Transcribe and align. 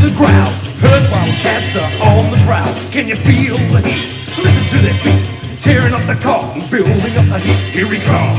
to 0.00 0.10
the 0.10 0.16
ground. 0.16 0.54
Perth 0.78 1.10
Wildcats 1.10 1.76
are 1.76 1.90
on 2.08 2.30
the 2.30 2.38
prowl. 2.44 2.72
Can 2.90 3.08
you 3.08 3.16
feel 3.16 3.56
the 3.72 3.80
heat? 3.88 4.12
Listen 4.36 4.78
to 4.78 4.84
their 4.84 4.94
feet, 5.00 5.58
tearing 5.58 5.94
up 5.94 6.06
the 6.06 6.14
cotton, 6.22 6.60
building 6.70 7.16
up 7.16 7.26
the 7.26 7.38
heat. 7.38 7.56
Here 7.72 7.88
we 7.88 7.98
come. 7.98 8.36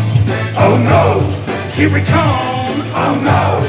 Oh 0.55 0.77
no, 0.77 1.21
here 1.73 1.91
we 1.91 2.01
come. 2.01 2.77
Oh 2.93 3.19
no, 3.23 3.65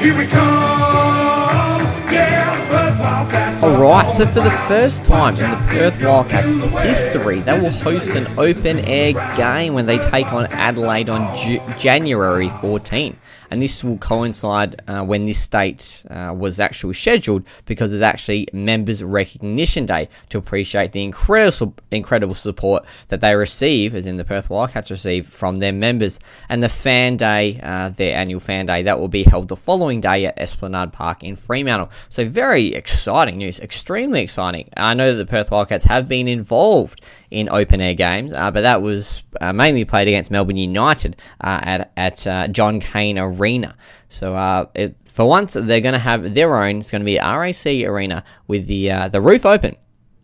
here 0.00 0.16
we 0.16 0.26
come. 0.26 1.80
Yeah, 2.12 2.68
Perth 2.68 3.00
Wildcats. 3.00 3.62
are 3.62 3.74
Alright, 3.74 4.14
so 4.14 4.26
for 4.26 4.40
the 4.40 4.50
first 4.68 5.04
time 5.04 5.34
in 5.34 5.50
the 5.50 5.56
Perth 5.68 6.02
Wildcats 6.02 6.54
history, 6.82 7.40
they 7.40 7.58
will 7.58 7.70
host 7.70 8.10
an 8.10 8.26
open 8.38 8.80
air 8.80 9.12
game 9.36 9.72
when 9.74 9.86
they 9.86 9.98
take 10.10 10.32
on 10.32 10.46
Adelaide 10.46 11.08
on 11.08 11.36
Ju- 11.38 11.60
January 11.78 12.50
14. 12.60 13.16
And 13.50 13.60
this 13.60 13.82
will 13.82 13.98
coincide 13.98 14.80
uh, 14.86 15.02
when 15.02 15.26
this 15.26 15.44
date 15.46 16.04
uh, 16.08 16.32
was 16.36 16.60
actually 16.60 16.94
scheduled 16.94 17.44
because 17.66 17.92
it's 17.92 18.02
actually 18.02 18.46
Members 18.52 19.02
Recognition 19.02 19.86
Day 19.86 20.08
to 20.28 20.38
appreciate 20.38 20.92
the 20.92 21.02
incredible, 21.02 21.74
incredible 21.90 22.34
support 22.34 22.84
that 23.08 23.20
they 23.20 23.34
receive, 23.34 23.94
as 23.94 24.06
in 24.06 24.16
the 24.16 24.24
Perth 24.24 24.48
Wildcats 24.50 24.90
receive, 24.90 25.26
from 25.28 25.58
their 25.58 25.72
members. 25.72 26.20
And 26.48 26.62
the 26.62 26.68
Fan 26.68 27.16
Day, 27.16 27.60
uh, 27.62 27.88
their 27.88 28.16
annual 28.16 28.40
Fan 28.40 28.66
Day, 28.66 28.82
that 28.82 29.00
will 29.00 29.08
be 29.08 29.24
held 29.24 29.48
the 29.48 29.56
following 29.56 30.00
day 30.00 30.26
at 30.26 30.38
Esplanade 30.38 30.92
Park 30.92 31.24
in 31.24 31.34
Fremantle. 31.34 31.90
So 32.08 32.28
very 32.28 32.74
exciting 32.74 33.38
news, 33.38 33.58
extremely 33.60 34.20
exciting. 34.20 34.68
I 34.76 34.94
know 34.94 35.12
that 35.12 35.18
the 35.18 35.30
Perth 35.30 35.50
Wildcats 35.50 35.86
have 35.86 36.08
been 36.08 36.28
involved 36.28 37.00
in 37.30 37.48
open 37.48 37.80
air 37.80 37.94
games, 37.94 38.32
uh, 38.32 38.50
but 38.50 38.62
that 38.62 38.82
was 38.82 39.22
uh, 39.40 39.52
mainly 39.52 39.84
played 39.84 40.08
against 40.08 40.30
Melbourne 40.30 40.56
United 40.56 41.16
uh, 41.40 41.60
at 41.62 41.92
at 41.96 42.26
uh, 42.26 42.48
John 42.48 42.80
Cain 42.80 43.18
Arena. 43.18 43.76
So 44.08 44.36
uh, 44.36 44.66
it, 44.74 44.96
for 45.06 45.26
once, 45.26 45.54
they're 45.54 45.80
going 45.80 45.92
to 45.92 45.98
have 45.98 46.34
their 46.34 46.62
own. 46.62 46.80
It's 46.80 46.90
going 46.90 47.02
to 47.02 47.06
be 47.06 47.18
RAC 47.18 47.66
Arena 47.66 48.24
with 48.46 48.66
the 48.66 49.08
the 49.10 49.20
roof 49.20 49.46
open. 49.46 49.76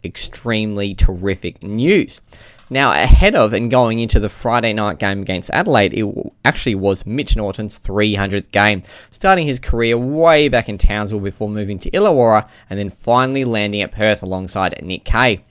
Extremely 0.05 0.95
terrific 0.95 1.63
news. 1.63 2.21
Now, 2.69 2.91
ahead 2.91 3.37
of 3.37 3.53
and 3.53 3.71
going 3.71 4.01
into 4.01 4.19
the 4.19 4.29
Friday 4.29 4.73
night 4.73 4.99
game 4.99 5.23
against 5.23 5.51
Adelaide, 5.51 5.95
it 5.95 6.33
actually 6.45 6.75
was 6.75 7.07
Mitch 7.07 7.37
Norton's 7.37 7.79
300th 7.79 8.51
game, 8.51 8.83
starting 9.13 9.47
his 9.47 9.61
career 9.61 9.97
way 9.97 10.49
back 10.49 10.69
in 10.69 10.77
Townsville 10.77 11.21
before 11.21 11.49
moving 11.49 11.79
to 11.79 11.91
Illawarra 11.93 12.49
and 12.69 12.77
then 12.77 12.91
finally 12.91 13.45
landing 13.45 13.83
at 13.83 13.93
Perth 13.93 14.21
alongside 14.21 14.77
Nick 14.83 15.05
Kay. 15.05 15.45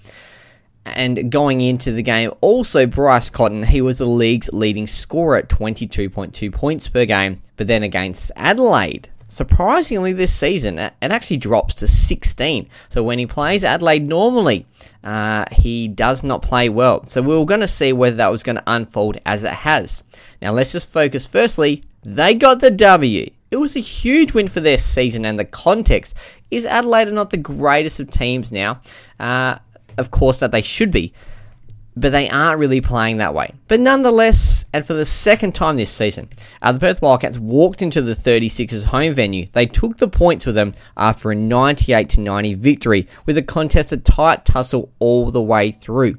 And 0.85 1.31
going 1.31 1.61
into 1.61 1.91
the 1.91 2.03
game, 2.03 2.31
also 2.41 2.85
Bryce 2.85 3.29
Cotton, 3.31 3.63
he 3.63 3.81
was 3.81 3.97
the 3.97 4.09
league's 4.09 4.49
leading 4.53 4.85
scorer 4.85 5.37
at 5.37 5.49
22.2 5.49 6.53
points 6.53 6.87
per 6.87 7.05
game. 7.05 7.41
But 7.57 7.67
then 7.67 7.81
against 7.81 8.31
Adelaide, 8.35 9.09
surprisingly 9.27 10.13
this 10.13 10.33
season, 10.33 10.77
it 10.77 10.93
actually 11.01 11.37
drops 11.37 11.73
to 11.75 11.87
16. 11.87 12.69
So 12.89 13.03
when 13.03 13.17
he 13.17 13.25
plays 13.25 13.63
Adelaide 13.63 14.07
normally, 14.07 14.67
uh, 15.03 15.45
he 15.51 15.87
does 15.87 16.23
not 16.23 16.41
play 16.41 16.69
well. 16.69 17.05
So 17.05 17.21
we 17.21 17.35
were 17.35 17.45
going 17.45 17.61
to 17.61 17.67
see 17.67 17.91
whether 17.91 18.17
that 18.17 18.31
was 18.31 18.43
going 18.43 18.57
to 18.57 18.63
unfold 18.67 19.17
as 19.25 19.43
it 19.43 19.53
has. 19.53 20.03
Now 20.41 20.51
let's 20.51 20.71
just 20.71 20.87
focus. 20.87 21.25
Firstly, 21.25 21.83
they 22.03 22.35
got 22.35 22.59
the 22.59 22.71
W. 22.71 23.31
It 23.51 23.57
was 23.57 23.75
a 23.75 23.79
huge 23.79 24.33
win 24.33 24.47
for 24.47 24.59
their 24.59 24.77
season, 24.77 25.25
and 25.25 25.39
the 25.39 25.45
context 25.45 26.13
is 26.51 26.65
Adelaide 26.65 27.07
are 27.07 27.11
not 27.11 27.29
the 27.29 27.37
greatest 27.37 27.99
of 27.99 28.11
teams 28.11 28.51
now. 28.51 28.81
Uh, 29.19 29.57
of 29.97 30.11
course, 30.11 30.37
that 30.39 30.51
they 30.51 30.61
should 30.61 30.91
be, 30.91 31.13
but 31.95 32.11
they 32.11 32.29
aren't 32.29 32.59
really 32.59 32.81
playing 32.81 33.17
that 33.17 33.33
way. 33.33 33.53
But 33.67 33.79
nonetheless, 33.79 34.65
and 34.73 34.85
for 34.85 34.93
the 34.93 35.05
second 35.05 35.55
time 35.55 35.77
this 35.77 35.91
season, 35.91 36.29
uh, 36.61 36.73
the 36.73 36.79
Perth 36.79 37.01
Wildcats 37.01 37.39
walked 37.39 37.81
into 37.81 38.01
the 38.01 38.15
36ers 38.15 38.85
home 38.85 39.13
venue. 39.13 39.47
They 39.53 39.65
took 39.65 39.97
the 39.97 40.07
points 40.07 40.45
with 40.45 40.55
them 40.55 40.73
after 40.97 41.31
a 41.31 41.35
98 41.35 42.09
to 42.09 42.21
90 42.21 42.53
victory, 42.55 43.07
with 43.25 43.37
a 43.37 43.41
contested 43.41 44.03
tight 44.03 44.45
tussle 44.45 44.91
all 44.99 45.31
the 45.31 45.41
way 45.41 45.71
through. 45.71 46.17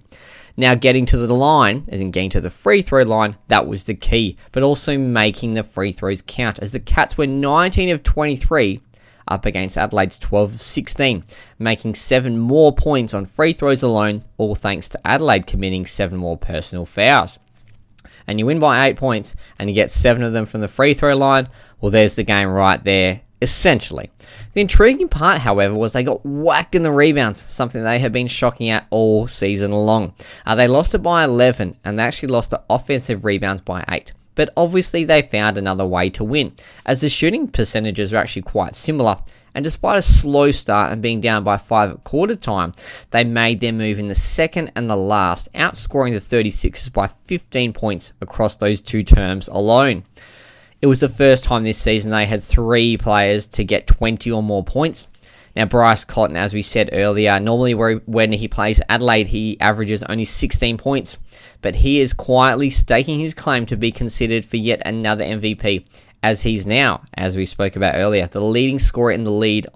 Now, 0.59 0.75
getting 0.75 1.05
to 1.07 1.19
the 1.19 1.35
line, 1.35 1.85
as 1.91 2.01
in 2.01 2.11
getting 2.11 2.31
to 2.31 2.41
the 2.41 2.49
free 2.49 2.81
throw 2.81 3.03
line, 3.03 3.37
that 3.49 3.67
was 3.67 3.85
the 3.85 3.95
key, 3.95 4.39
but 4.53 4.63
also 4.63 4.97
making 4.97 5.53
the 5.53 5.63
free 5.63 5.93
throws 5.93 6.23
count, 6.23 6.59
as 6.61 6.73
the 6.73 6.81
Cats 6.81 7.19
were 7.19 7.27
19 7.27 7.91
of 7.91 8.03
23 8.03 8.81
up 9.29 9.45
against 9.45 9.77
Adelaide's 9.77 10.19
12 10.19 10.55
of 10.55 10.61
16, 10.61 11.25
making 11.59 11.95
seven 11.95 12.39
more 12.39 12.75
points 12.75 13.15
on 13.15 13.27
free 13.27 13.53
throws 13.53 13.83
alone, 13.83 14.25
all 14.37 14.55
thanks 14.55 14.89
to 14.91 15.07
Adelaide 15.07 15.47
committing 15.47 15.87
seven 15.87 16.19
more 16.19 16.37
personal 16.37 16.87
fouls. 16.87 17.39
And 18.27 18.39
you 18.39 18.47
win 18.47 18.59
by 18.59 18.87
eight 18.87 18.97
points, 18.97 19.37
and 19.59 19.69
you 19.69 19.75
get 19.75 19.91
seven 19.91 20.23
of 20.23 20.33
them 20.33 20.47
from 20.47 20.61
the 20.61 20.69
free 20.69 20.95
throw 20.95 21.17
line, 21.17 21.49
well, 21.81 21.91
there's 21.91 22.15
the 22.15 22.23
game 22.23 22.49
right 22.49 22.83
there, 22.83 23.23
essentially. 23.41 24.11
The 24.55 24.61
intriguing 24.63 25.09
part, 25.09 25.39
however, 25.39 25.75
was 25.75 25.93
they 25.93 26.03
got 26.03 26.25
whacked 26.25 26.75
in 26.75 26.83
the 26.83 26.91
rebounds, 26.91 27.41
something 27.41 27.83
they 27.83 27.99
have 27.99 28.13
been 28.13 28.29
shocking 28.29 28.69
at 28.69 28.87
all 28.91 29.29
season 29.29 29.73
long. 29.73 30.15
Uh, 30.45 30.55
they 30.55 30.67
lost 30.67 30.95
it 30.95 30.99
by 30.99 31.25
11, 31.25 31.77
and 31.85 31.99
they 31.99 32.03
actually 32.03 32.29
lost 32.29 32.51
the 32.51 32.63
offensive 32.69 33.25
rebounds 33.25 33.61
by 33.61 33.85
8 33.89 34.13
but 34.37 34.53
obviously 34.57 35.03
they 35.03 35.23
found 35.23 35.59
another 35.59 35.85
way 35.85 36.09
to 36.11 36.23
win, 36.23 36.53
as 36.85 37.01
the 37.01 37.09
shooting 37.09 37.49
percentages 37.49 38.15
are 38.15 38.19
actually 38.19 38.43
quite 38.43 38.77
similar. 38.77 39.19
And 39.57 39.65
despite 39.65 39.99
a 39.99 40.03
slow 40.03 40.51
start 40.51 40.93
and 40.93 41.01
being 41.01 41.21
down 41.21 41.43
by 41.43 41.57
5 41.57 41.91
at 41.91 42.05
quarter 42.05 42.37
time, 42.37 42.75
they 43.11 43.25
made 43.25 43.61
their 43.61 43.73
move 43.73 43.99
in 43.99 44.07
the 44.07 44.15
second 44.15 44.71
and 44.77 44.89
the 44.89 44.97
last, 44.97 45.51
outscoring 45.55 46.13
the 46.13 46.37
36ers 46.37 46.93
by 46.93 47.09
15 47.09 47.73
points 47.73 48.13
across 48.21 48.55
those 48.55 48.83
two 48.83 49.03
terms 49.03 49.49
alone. 49.49 50.05
It 50.83 50.89
was 50.89 51.01
the 51.01 51.09
first 51.09 51.45
time 51.45 51.65
this 51.65 51.79
season 51.79 52.11
they 52.11 52.27
had 52.27 52.45
three 52.45 52.99
players 52.99 53.47
to 53.49 53.65
get 53.65 53.87
20 53.87 54.31
or 54.31 54.43
more 54.43 54.63
points. 54.63 55.09
Now, 55.57 55.65
Bryce 55.65 56.05
Cotton, 56.05 56.37
as 56.37 56.53
we 56.53 56.61
said 56.61 56.91
earlier, 56.93 57.41
normally 57.41 57.73
when 57.73 58.33
he 58.33 58.47
plays 58.47 58.83
Adelaide, 58.91 59.29
he 59.29 59.59
averages 59.59 60.03
only 60.03 60.27
16 60.27 60.77
points, 60.77 61.17
but 61.63 61.77
he 61.77 61.99
is 61.99 62.13
quietly 62.13 62.69
staking 62.69 63.21
his 63.21 63.33
claim 63.33 63.65
to 63.67 63.77
be 63.77 63.91
considered 63.91 64.45
for 64.45 64.59
yet 64.59 64.83
another 64.85 65.25
MVP, 65.25 65.87
as 66.23 66.43
he's 66.43 66.67
now, 66.67 67.05
as 67.15 67.37
we 67.37 67.47
spoke 67.47 67.75
about 67.75 67.95
earlier, 67.95 68.27
the 68.27 68.43
leading 68.43 68.79
scorer 68.79 69.13
in 69.13 69.25
the 69.25 69.31
lead 69.31 69.67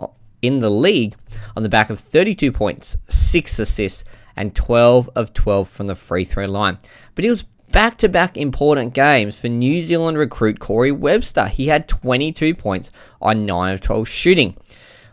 in 0.43 0.61
the 0.61 0.71
league 0.71 1.15
on 1.57 1.63
the 1.63 1.69
back 1.69 1.89
of 1.89 1.99
32 1.99 2.53
points, 2.53 2.97
6 3.09 3.59
assists, 3.59 4.05
and 4.37 4.55
12 4.55 5.09
of 5.15 5.33
12 5.33 5.69
from 5.69 5.87
the 5.87 5.95
free 5.95 6.25
throw 6.25 6.47
line. 6.47 6.79
But 7.15 7.25
he 7.25 7.31
was 7.31 7.45
back 7.73 7.97
to 7.99 8.09
back 8.09 8.37
important 8.37 8.93
games 8.93 9.39
for 9.39 9.49
New 9.49 9.81
Zealand 9.81 10.19
recruit 10.19 10.59
Corey 10.59 10.93
Webster. 10.93 11.47
He 11.47 11.69
had 11.69 11.89
22 11.89 12.55
points 12.55 12.91
on 13.23 13.47
9 13.47 13.73
of 13.73 13.81
12 13.81 14.09
shooting 14.09 14.57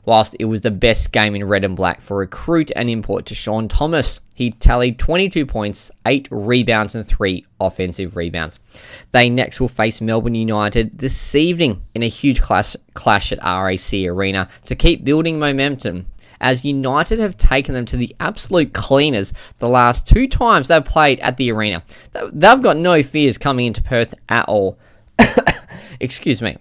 whilst 0.07 0.37
it 0.39 0.45
was 0.45 0.61
the 0.61 0.71
best 0.71 1.11
game 1.11 1.35
in 1.35 1.43
red 1.43 1.65
and 1.65 1.75
black 1.75 1.99
for 1.99 2.17
recruit 2.17 2.71
and 2.77 2.89
import 2.89 3.25
TaShawn 3.25 3.69
Thomas. 3.69 4.21
He 4.33 4.51
tallied 4.51 4.97
22 4.97 5.45
points, 5.45 5.91
8 6.05 6.29
rebounds, 6.31 6.95
and 6.95 7.05
3 7.05 7.45
offensive 7.59 8.15
rebounds. 8.15 8.57
They 9.11 9.29
next 9.29 9.59
will 9.59 9.67
face 9.67 9.99
Melbourne 9.99 10.33
United 10.33 10.99
this 10.99 11.35
evening 11.35 11.83
in 11.93 12.03
a 12.03 12.07
huge 12.07 12.41
clash, 12.41 12.77
clash 12.93 13.33
at 13.33 13.43
RAC 13.43 13.93
Arena 13.93 14.47
to 14.65 14.75
keep 14.75 15.03
building 15.03 15.39
momentum. 15.39 16.05
As 16.39 16.63
United 16.63 17.19
have 17.19 17.35
taken 17.35 17.75
them 17.75 17.85
to 17.87 17.97
the 17.97 18.15
absolute 18.19 18.71
cleaners 18.71 19.33
the 19.59 19.67
last 19.67 20.07
two 20.07 20.27
times 20.27 20.69
they've 20.69 20.85
played 20.85 21.19
at 21.19 21.35
the 21.35 21.51
arena. 21.51 21.83
They've 22.31 22.61
got 22.61 22.77
no 22.77 23.01
fears 23.03 23.37
coming 23.37 23.65
into 23.65 23.81
Perth 23.81 24.13
at 24.29 24.47
all. 24.47 24.77
Excuse 25.99 26.41
me. 26.41 26.57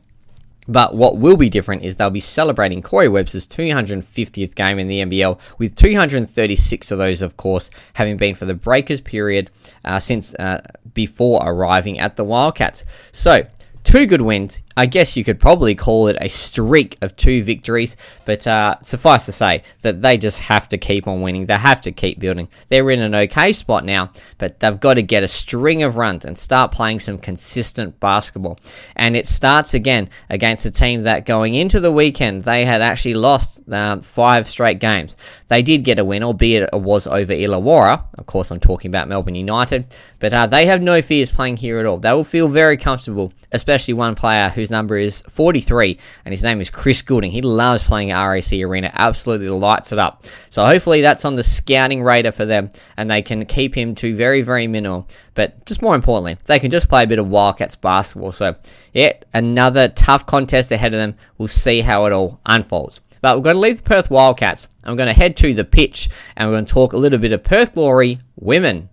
But 0.68 0.94
what 0.94 1.16
will 1.16 1.36
be 1.36 1.48
different 1.48 1.84
is 1.84 1.96
they'll 1.96 2.10
be 2.10 2.20
celebrating 2.20 2.82
Corey 2.82 3.08
Webster's 3.08 3.46
250th 3.46 4.54
game 4.54 4.78
in 4.78 4.88
the 4.88 5.00
NBL, 5.00 5.38
with 5.58 5.76
236 5.76 6.90
of 6.90 6.98
those, 6.98 7.22
of 7.22 7.36
course, 7.36 7.70
having 7.94 8.16
been 8.16 8.34
for 8.34 8.46
the 8.46 8.54
Breakers 8.54 9.00
period 9.00 9.50
uh, 9.84 9.98
since 9.98 10.34
uh, 10.34 10.62
before 10.94 11.42
arriving 11.44 11.98
at 11.98 12.16
the 12.16 12.24
Wildcats. 12.24 12.84
So, 13.12 13.46
two 13.84 14.06
good 14.06 14.22
wins. 14.22 14.60
I 14.78 14.84
guess 14.84 15.16
you 15.16 15.24
could 15.24 15.40
probably 15.40 15.74
call 15.74 16.06
it 16.08 16.18
a 16.20 16.28
streak 16.28 16.98
of 17.00 17.16
two 17.16 17.42
victories, 17.42 17.96
but 18.26 18.46
uh, 18.46 18.76
suffice 18.82 19.24
to 19.24 19.32
say 19.32 19.62
that 19.80 20.02
they 20.02 20.18
just 20.18 20.40
have 20.40 20.68
to 20.68 20.76
keep 20.76 21.08
on 21.08 21.22
winning. 21.22 21.46
They 21.46 21.56
have 21.56 21.80
to 21.82 21.92
keep 21.92 22.18
building. 22.18 22.48
They're 22.68 22.90
in 22.90 23.00
an 23.00 23.14
okay 23.14 23.52
spot 23.52 23.86
now, 23.86 24.10
but 24.36 24.60
they've 24.60 24.78
got 24.78 24.94
to 24.94 25.02
get 25.02 25.22
a 25.22 25.28
string 25.28 25.82
of 25.82 25.96
runs 25.96 26.26
and 26.26 26.38
start 26.38 26.72
playing 26.72 27.00
some 27.00 27.16
consistent 27.16 27.98
basketball. 28.00 28.58
And 28.94 29.16
it 29.16 29.26
starts 29.26 29.72
again 29.72 30.10
against 30.28 30.66
a 30.66 30.70
team 30.70 31.04
that 31.04 31.24
going 31.24 31.54
into 31.54 31.80
the 31.80 31.90
weekend, 31.92 32.44
they 32.44 32.66
had 32.66 32.82
actually 32.82 33.14
lost 33.14 33.66
uh, 33.72 34.00
five 34.00 34.46
straight 34.46 34.78
games. 34.78 35.16
They 35.48 35.62
did 35.62 35.84
get 35.84 35.98
a 35.98 36.04
win, 36.04 36.22
albeit 36.22 36.68
it 36.72 36.80
was 36.80 37.06
over 37.06 37.32
Illawarra. 37.32 38.04
Of 38.18 38.26
course, 38.26 38.50
I'm 38.50 38.60
talking 38.60 38.90
about 38.90 39.08
Melbourne 39.08 39.36
United, 39.36 39.86
but 40.18 40.34
uh, 40.34 40.46
they 40.46 40.66
have 40.66 40.82
no 40.82 41.00
fears 41.00 41.30
playing 41.30 41.58
here 41.58 41.78
at 41.78 41.86
all. 41.86 41.98
They 41.98 42.12
will 42.12 42.24
feel 42.24 42.48
very 42.48 42.76
comfortable, 42.76 43.32
especially 43.52 43.94
one 43.94 44.16
player 44.16 44.50
who's 44.50 44.65
number 44.70 44.96
is 44.96 45.22
43, 45.28 45.98
and 46.24 46.32
his 46.32 46.42
name 46.42 46.60
is 46.60 46.70
Chris 46.70 47.02
Goulding. 47.02 47.30
He 47.30 47.42
loves 47.42 47.84
playing 47.84 48.10
at 48.10 48.24
RAC 48.24 48.52
Arena, 48.52 48.90
absolutely 48.94 49.48
lights 49.48 49.92
it 49.92 49.98
up. 49.98 50.24
So 50.50 50.66
hopefully 50.66 51.00
that's 51.00 51.24
on 51.24 51.36
the 51.36 51.42
scouting 51.42 52.02
radar 52.02 52.32
for 52.32 52.44
them, 52.44 52.70
and 52.96 53.10
they 53.10 53.22
can 53.22 53.46
keep 53.46 53.74
him 53.74 53.94
to 53.96 54.14
very, 54.14 54.42
very 54.42 54.66
minimal. 54.66 55.08
But 55.34 55.64
just 55.66 55.82
more 55.82 55.94
importantly, 55.94 56.38
they 56.46 56.58
can 56.58 56.70
just 56.70 56.88
play 56.88 57.04
a 57.04 57.06
bit 57.06 57.18
of 57.18 57.28
Wildcats 57.28 57.76
basketball. 57.76 58.32
So, 58.32 58.56
yeah, 58.92 59.12
another 59.34 59.88
tough 59.88 60.26
contest 60.26 60.72
ahead 60.72 60.94
of 60.94 60.98
them. 60.98 61.14
We'll 61.38 61.48
see 61.48 61.80
how 61.80 62.06
it 62.06 62.12
all 62.12 62.40
unfolds. 62.46 63.00
But 63.20 63.36
we're 63.36 63.42
going 63.42 63.56
to 63.56 63.60
leave 63.60 63.78
the 63.78 63.82
Perth 63.82 64.10
Wildcats 64.10 64.68
we're 64.92 64.96
going 64.96 65.08
to 65.08 65.12
head 65.12 65.36
to 65.38 65.52
the 65.54 65.64
pitch 65.64 66.08
and 66.36 66.48
we're 66.48 66.54
going 66.54 66.66
to 66.66 66.72
talk 66.72 66.92
a 66.92 66.96
little 66.96 67.18
bit 67.18 67.32
of 67.32 67.42
Perth 67.42 67.74
Glory 67.74 68.20
women. 68.36 68.88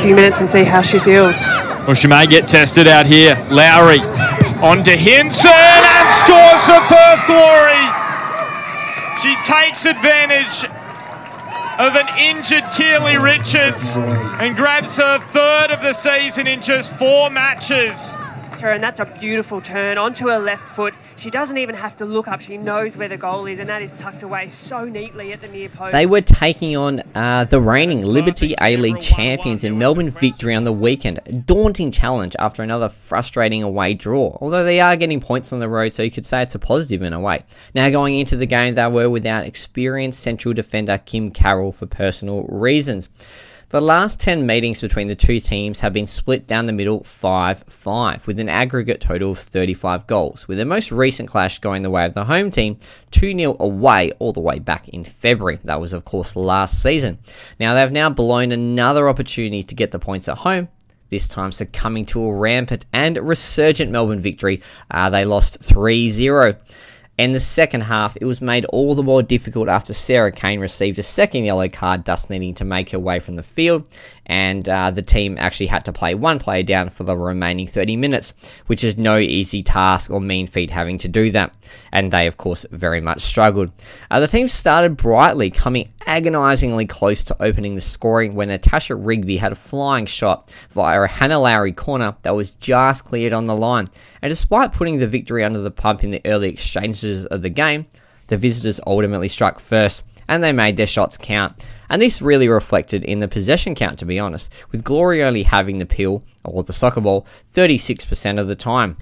Few 0.00 0.14
minutes 0.14 0.40
and 0.40 0.48
see 0.48 0.64
how 0.64 0.82
she 0.82 0.98
feels. 0.98 1.46
Well, 1.86 1.94
she 1.94 2.08
may 2.08 2.26
get 2.26 2.48
tested 2.48 2.88
out 2.88 3.06
here. 3.06 3.34
Lowry 3.50 4.00
on 4.60 4.82
to 4.84 4.96
Hinson 4.96 5.50
and 5.50 6.10
scores 6.10 6.64
for 6.64 6.80
Perth 6.88 7.26
Glory. 7.26 7.84
She 9.22 9.36
takes 9.44 9.84
advantage 9.84 10.64
of 11.78 11.96
an 11.96 12.08
injured 12.18 12.64
Keely 12.74 13.18
Richards 13.18 13.96
and 13.96 14.56
grabs 14.56 14.96
her 14.96 15.18
third 15.18 15.70
of 15.70 15.82
the 15.82 15.92
season 15.92 16.46
in 16.46 16.62
just 16.62 16.96
four 16.98 17.30
matches 17.30 18.14
and 18.68 18.82
that's 18.82 19.00
a 19.00 19.06
beautiful 19.06 19.60
turn 19.60 19.98
onto 19.98 20.28
her 20.28 20.38
left 20.38 20.68
foot. 20.68 20.94
She 21.16 21.30
doesn't 21.30 21.56
even 21.56 21.74
have 21.74 21.96
to 21.96 22.04
look 22.04 22.28
up. 22.28 22.40
She 22.40 22.56
knows 22.56 22.96
where 22.96 23.08
the 23.08 23.16
goal 23.16 23.46
is, 23.46 23.58
and 23.58 23.68
that 23.68 23.82
is 23.82 23.94
tucked 23.94 24.22
away 24.22 24.48
so 24.48 24.84
neatly 24.84 25.32
at 25.32 25.40
the 25.40 25.48
near 25.48 25.68
post. 25.68 25.92
They 25.92 26.06
were 26.06 26.20
taking 26.20 26.76
on 26.76 27.02
uh, 27.14 27.44
the 27.44 27.60
reigning 27.60 28.04
Liberty 28.04 28.54
A 28.60 28.76
League 28.76 29.00
champions 29.00 29.64
in 29.64 29.78
Melbourne 29.78 30.10
victory 30.10 30.54
on 30.54 30.64
the 30.64 30.72
weekend. 30.72 31.20
A 31.26 31.32
daunting 31.32 31.90
challenge 31.90 32.36
after 32.38 32.62
another 32.62 32.88
frustrating 32.88 33.62
away 33.62 33.94
draw. 33.94 34.36
Although 34.40 34.64
they 34.64 34.80
are 34.80 34.96
getting 34.96 35.20
points 35.20 35.52
on 35.52 35.60
the 35.60 35.68
road, 35.68 35.94
so 35.94 36.02
you 36.02 36.10
could 36.10 36.26
say 36.26 36.42
it's 36.42 36.54
a 36.54 36.58
positive 36.58 37.02
in 37.02 37.12
a 37.12 37.20
way. 37.20 37.44
Now 37.74 37.88
going 37.90 38.18
into 38.18 38.36
the 38.36 38.46
game, 38.46 38.74
they 38.74 38.86
were 38.86 39.08
without 39.10 39.46
experienced 39.46 40.20
central 40.20 40.54
defender 40.54 40.98
Kim 40.98 41.30
Carroll 41.30 41.72
for 41.72 41.86
personal 41.86 42.42
reasons. 42.44 43.08
The 43.70 43.80
last 43.80 44.18
10 44.18 44.44
meetings 44.46 44.80
between 44.80 45.06
the 45.06 45.14
two 45.14 45.38
teams 45.38 45.78
have 45.78 45.92
been 45.92 46.08
split 46.08 46.48
down 46.48 46.66
the 46.66 46.72
middle 46.72 47.04
5 47.04 47.66
5, 47.68 48.26
with 48.26 48.40
an 48.40 48.48
aggregate 48.48 49.00
total 49.00 49.30
of 49.30 49.38
35 49.38 50.08
goals, 50.08 50.48
with 50.48 50.58
the 50.58 50.64
most 50.64 50.90
recent 50.90 51.28
clash 51.28 51.60
going 51.60 51.84
the 51.84 51.90
way 51.90 52.04
of 52.04 52.14
the 52.14 52.24
home 52.24 52.50
team 52.50 52.78
2 53.12 53.38
0 53.38 53.56
away 53.60 54.10
all 54.18 54.32
the 54.32 54.40
way 54.40 54.58
back 54.58 54.88
in 54.88 55.04
February. 55.04 55.60
That 55.62 55.80
was, 55.80 55.92
of 55.92 56.04
course, 56.04 56.34
last 56.34 56.82
season. 56.82 57.20
Now, 57.60 57.74
they've 57.74 57.92
now 57.92 58.10
blown 58.10 58.50
another 58.50 59.08
opportunity 59.08 59.62
to 59.62 59.74
get 59.76 59.92
the 59.92 60.00
points 60.00 60.26
at 60.26 60.38
home 60.38 60.66
this 61.10 61.28
time 61.28 61.52
succumbing 61.52 62.06
to 62.06 62.24
a 62.24 62.34
rampant 62.34 62.86
and 62.92 63.16
resurgent 63.18 63.92
Melbourne 63.92 64.20
victory. 64.20 64.60
Uh, 64.90 65.10
they 65.10 65.24
lost 65.24 65.60
3 65.60 66.10
0. 66.10 66.56
In 67.20 67.32
the 67.32 67.38
second 67.38 67.82
half, 67.82 68.16
it 68.18 68.24
was 68.24 68.40
made 68.40 68.64
all 68.64 68.94
the 68.94 69.02
more 69.02 69.22
difficult 69.22 69.68
after 69.68 69.92
Sarah 69.92 70.32
Kane 70.32 70.58
received 70.58 70.98
a 70.98 71.02
second 71.02 71.44
yellow 71.44 71.68
card, 71.68 72.06
thus 72.06 72.30
needing 72.30 72.54
to 72.54 72.64
make 72.64 72.92
her 72.92 72.98
way 72.98 73.20
from 73.20 73.36
the 73.36 73.42
field. 73.42 73.86
And 74.24 74.66
uh, 74.66 74.90
the 74.90 75.02
team 75.02 75.36
actually 75.38 75.66
had 75.66 75.84
to 75.84 75.92
play 75.92 76.14
one 76.14 76.38
player 76.38 76.62
down 76.62 76.88
for 76.88 77.04
the 77.04 77.14
remaining 77.14 77.66
30 77.66 77.96
minutes, 77.96 78.32
which 78.68 78.82
is 78.82 78.96
no 78.96 79.18
easy 79.18 79.62
task 79.62 80.10
or 80.10 80.18
mean 80.18 80.46
feat 80.46 80.70
having 80.70 80.96
to 80.96 81.08
do 81.08 81.30
that. 81.32 81.54
And 81.92 82.10
they, 82.10 82.26
of 82.26 82.38
course, 82.38 82.64
very 82.70 83.02
much 83.02 83.20
struggled. 83.20 83.70
Uh, 84.10 84.20
the 84.20 84.26
team 84.26 84.48
started 84.48 84.96
brightly, 84.96 85.50
coming 85.50 85.92
agonisingly 86.06 86.86
close 86.86 87.22
to 87.24 87.36
opening 87.42 87.74
the 87.74 87.82
scoring 87.82 88.34
when 88.34 88.48
Natasha 88.48 88.94
Rigby 88.94 89.36
had 89.36 89.52
a 89.52 89.56
flying 89.56 90.06
shot 90.06 90.50
via 90.70 91.02
a 91.02 91.06
Hannah 91.06 91.38
Lowry 91.38 91.72
corner 91.72 92.16
that 92.22 92.34
was 92.34 92.52
just 92.52 93.04
cleared 93.04 93.34
on 93.34 93.44
the 93.44 93.54
line. 93.54 93.90
And 94.22 94.30
despite 94.30 94.72
putting 94.72 94.98
the 94.98 95.06
victory 95.06 95.44
under 95.44 95.60
the 95.60 95.70
pump 95.70 96.04
in 96.04 96.10
the 96.10 96.20
early 96.24 96.48
exchanges 96.48 97.26
of 97.26 97.42
the 97.42 97.50
game, 97.50 97.86
the 98.26 98.36
visitors 98.36 98.80
ultimately 98.86 99.28
struck 99.28 99.60
first 99.60 100.04
and 100.28 100.44
they 100.44 100.52
made 100.52 100.76
their 100.76 100.86
shots 100.86 101.16
count. 101.16 101.64
And 101.88 102.00
this 102.00 102.22
really 102.22 102.48
reflected 102.48 103.02
in 103.02 103.18
the 103.18 103.26
possession 103.26 103.74
count, 103.74 103.98
to 103.98 104.04
be 104.04 104.18
honest, 104.18 104.52
with 104.70 104.84
Glory 104.84 105.22
only 105.24 105.42
having 105.42 105.78
the 105.78 105.86
pill, 105.86 106.22
or 106.44 106.62
the 106.62 106.72
soccer 106.72 107.00
ball, 107.00 107.26
36% 107.52 108.40
of 108.40 108.46
the 108.46 108.54
time. 108.54 108.96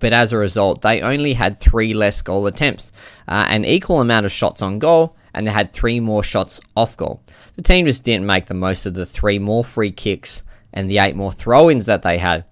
But 0.00 0.12
as 0.12 0.32
a 0.32 0.38
result, 0.38 0.82
they 0.82 1.00
only 1.00 1.34
had 1.34 1.60
three 1.60 1.94
less 1.94 2.20
goal 2.22 2.46
attempts, 2.48 2.92
uh, 3.28 3.46
an 3.48 3.64
equal 3.64 4.00
amount 4.00 4.26
of 4.26 4.32
shots 4.32 4.60
on 4.60 4.80
goal, 4.80 5.16
and 5.32 5.46
they 5.46 5.52
had 5.52 5.72
three 5.72 6.00
more 6.00 6.24
shots 6.24 6.60
off 6.76 6.96
goal. 6.96 7.22
The 7.54 7.62
team 7.62 7.86
just 7.86 8.02
didn't 8.02 8.26
make 8.26 8.46
the 8.46 8.54
most 8.54 8.86
of 8.86 8.94
the 8.94 9.06
three 9.06 9.38
more 9.38 9.64
free 9.64 9.92
kicks 9.92 10.42
and 10.72 10.90
the 10.90 10.98
eight 10.98 11.16
more 11.16 11.32
throw 11.32 11.70
ins 11.70 11.86
that 11.86 12.02
they 12.02 12.18
had. 12.18 12.44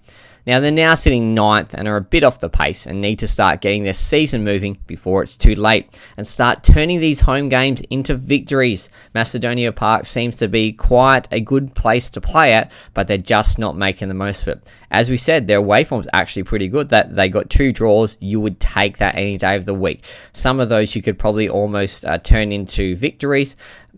Now 0.46 0.60
they're 0.60 0.70
now 0.70 0.94
sitting 0.94 1.34
ninth 1.34 1.75
and 1.75 1.88
are 1.88 1.96
a 1.96 2.00
bit 2.00 2.22
off 2.22 2.38
the 2.38 2.48
pace 2.48 2.87
and 2.87 3.00
need 3.00 3.19
to 3.19 3.26
start 3.26 3.60
getting 3.60 3.82
their 3.82 3.94
season 3.94 4.44
moving 4.44 4.78
before 4.87 5.22
it's 5.22 5.37
too 5.37 5.54
late 5.54 5.88
and 6.16 6.26
start 6.26 6.62
turning 6.62 7.00
these 7.00 7.22
home 7.22 7.48
games 7.48 7.82
into 7.90 8.14
victories. 8.14 8.88
Macedonia 9.12 9.72
Park 9.72 10.06
seems 10.06 10.37
to 10.37 10.46
be 10.46 10.72
quite 10.72 11.26
a 11.32 11.40
good 11.40 11.75
place 11.75 12.10
to 12.10 12.20
play 12.20 12.52
at, 12.52 12.70
but 12.94 13.08
they're 13.08 13.19
just 13.19 13.58
not 13.58 13.76
making 13.76 14.06
the 14.06 14.14
most 14.14 14.43
of 14.43 14.48
it. 14.48 14.72
As 14.90 15.10
we 15.10 15.16
said, 15.16 15.46
their 15.46 15.58
away 15.58 15.82
form's 15.82 16.06
actually 16.12 16.44
pretty 16.44 16.69
good. 16.69 16.90
That 16.90 17.16
they 17.16 17.28
got 17.28 17.50
two 17.50 17.72
draws, 17.72 18.16
you 18.20 18.40
would 18.40 18.60
take 18.60 18.98
that 18.98 19.16
any 19.16 19.37
day 19.37 19.56
of 19.56 19.64
the 19.64 19.75
week. 19.75 20.04
Some 20.32 20.60
of 20.60 20.69
those 20.69 20.94
you 20.94 21.02
could 21.02 21.19
probably 21.19 21.48
almost 21.48 22.04
uh, 22.04 22.19
turn 22.19 22.52
into 22.52 22.94
victories, 22.96 23.56